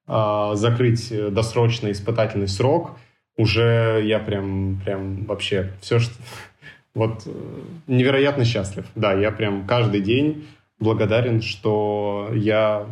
[0.08, 2.98] э, закрыть досрочный испытательный срок.
[3.36, 6.14] Уже я прям, прям вообще все, что...
[6.96, 7.28] Вот
[7.88, 8.86] невероятно счастлив.
[8.94, 10.46] Да, я прям каждый день
[10.80, 12.86] благодарен, что я...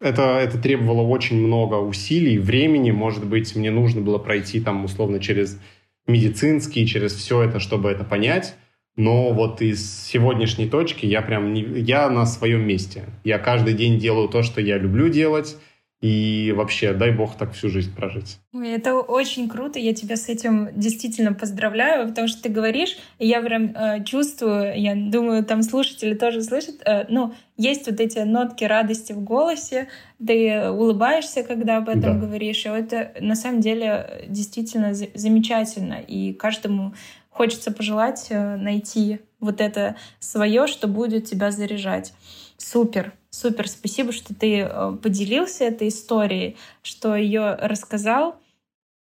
[0.00, 2.92] Это, это требовало очень много усилий, времени.
[2.92, 5.60] Может быть, мне нужно было пройти там условно через
[6.06, 8.54] медицинский, через все это, чтобы это понять.
[8.96, 13.04] Но вот из сегодняшней точки я прям не, я на своем месте.
[13.24, 15.56] Я каждый день делаю то, что я люблю делать.
[16.02, 18.38] И вообще, дай бог так всю жизнь прожить.
[18.52, 23.26] Ой, это очень круто, я тебя с этим действительно поздравляю, потому что ты говоришь, и
[23.26, 28.18] я прям э, чувствую, я думаю, там слушатели тоже слышат, э, ну, есть вот эти
[28.18, 29.88] нотки радости в голосе,
[30.24, 32.26] ты улыбаешься, когда об этом да.
[32.26, 36.92] говоришь, и это на самом деле действительно замечательно, и каждому
[37.30, 42.12] хочется пожелать э, найти вот это свое, что будет тебя заряжать.
[42.58, 48.36] Супер, супер, спасибо, что ты э, поделился этой историей, что ее рассказал.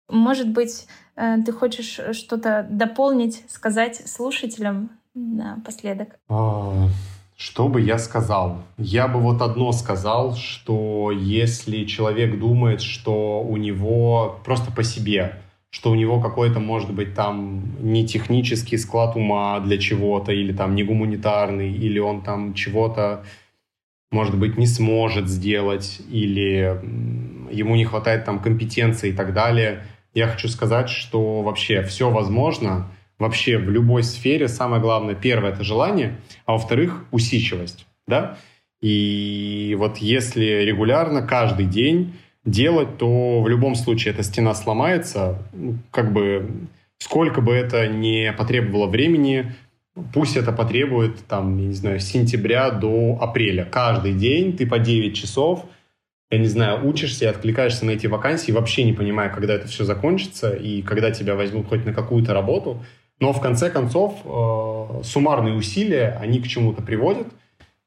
[0.09, 6.19] Может быть, э, ты хочешь что-то дополнить, сказать слушателям напоследок?
[6.29, 6.87] А,
[7.35, 8.63] что бы я сказал?
[8.77, 15.39] Я бы вот одно сказал, что если человек думает, что у него просто по себе,
[15.69, 20.75] что у него какой-то, может быть, там не технический склад ума для чего-то, или там
[20.75, 23.23] не гуманитарный, или он там чего-то
[24.13, 26.79] может быть, не сможет сделать или
[27.51, 29.83] ему не хватает там компетенции и так далее.
[30.13, 32.89] Я хочу сказать, что вообще все возможно,
[33.19, 34.47] вообще в любой сфере.
[34.47, 38.37] Самое главное, первое— это желание, а во-вторых, усидчивость, да?
[38.81, 42.13] И вот если регулярно, каждый день
[42.45, 45.41] делать, то в любом случае эта стена сломается,
[45.89, 49.53] как бы сколько бы это не потребовало времени,
[50.11, 53.65] Пусть это потребует, там, я не знаю, с сентября до апреля.
[53.65, 55.65] Каждый день ты по 9 часов,
[56.31, 59.83] я не знаю, учишься и откликаешься на эти вакансии, вообще не понимая, когда это все
[59.83, 62.83] закончится и когда тебя возьмут хоть на какую-то работу.
[63.19, 67.27] Но в конце концов э, суммарные усилия, они к чему-то приводят.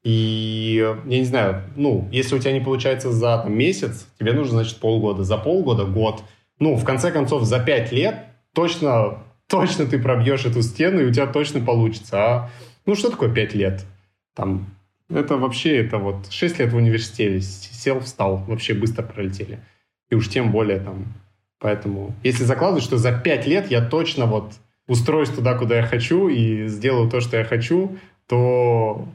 [0.05, 0.77] И
[1.07, 4.79] я не знаю, ну, если у тебя не получается за там, месяц, тебе нужно, значит,
[4.79, 5.25] полгода.
[5.25, 6.23] За полгода, год.
[6.61, 11.13] Ну, в конце концов, за пять лет точно точно ты пробьешь эту стену, и у
[11.13, 12.17] тебя точно получится.
[12.19, 12.51] А
[12.85, 13.85] ну что такое 5 лет?
[14.35, 14.67] Там,
[15.09, 19.61] это вообще, это вот 6 лет в университете, сел, встал, вообще быстро пролетели.
[20.11, 21.15] И уж тем более там,
[21.59, 24.53] поэтому, если закладывать, что за 5 лет я точно вот
[24.87, 27.97] устроюсь туда, куда я хочу, и сделаю то, что я хочу,
[28.29, 29.09] то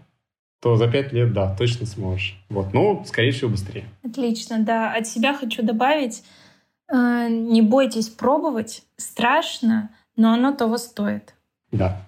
[0.62, 2.40] то за пять лет, да, точно сможешь.
[2.50, 3.86] Вот, ну, скорее всего, быстрее.
[4.04, 4.94] Отлично, да.
[4.94, 6.24] От себя хочу добавить,
[6.88, 8.84] э, не бойтесь пробовать.
[8.96, 9.90] Страшно,
[10.22, 11.34] но оно того стоит.
[11.72, 12.06] Да.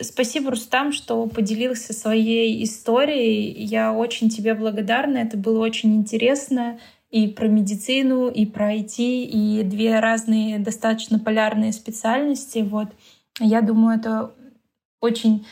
[0.00, 3.64] Спасибо, Рустам, что поделился своей историей.
[3.64, 5.18] Я очень тебе благодарна.
[5.18, 6.78] Это было очень интересно
[7.10, 12.60] и про медицину, и про IT, и две разные достаточно полярные специальности.
[12.60, 12.88] Вот.
[13.40, 14.30] Я думаю, это
[15.00, 15.44] очень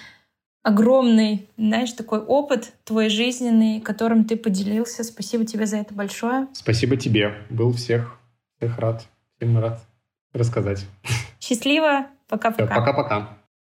[0.63, 5.03] огромный, знаешь, такой опыт твой жизненный, которым ты поделился.
[5.03, 6.47] Спасибо тебе за это большое.
[6.53, 7.35] Спасибо тебе.
[7.51, 8.21] Был всех,
[8.59, 9.09] всех рад.
[9.39, 9.90] Всем рад
[10.33, 10.87] рассказать.
[11.41, 12.07] Счастливо.
[12.29, 12.75] Пока-пока.
[12.75, 13.29] Пока-пока.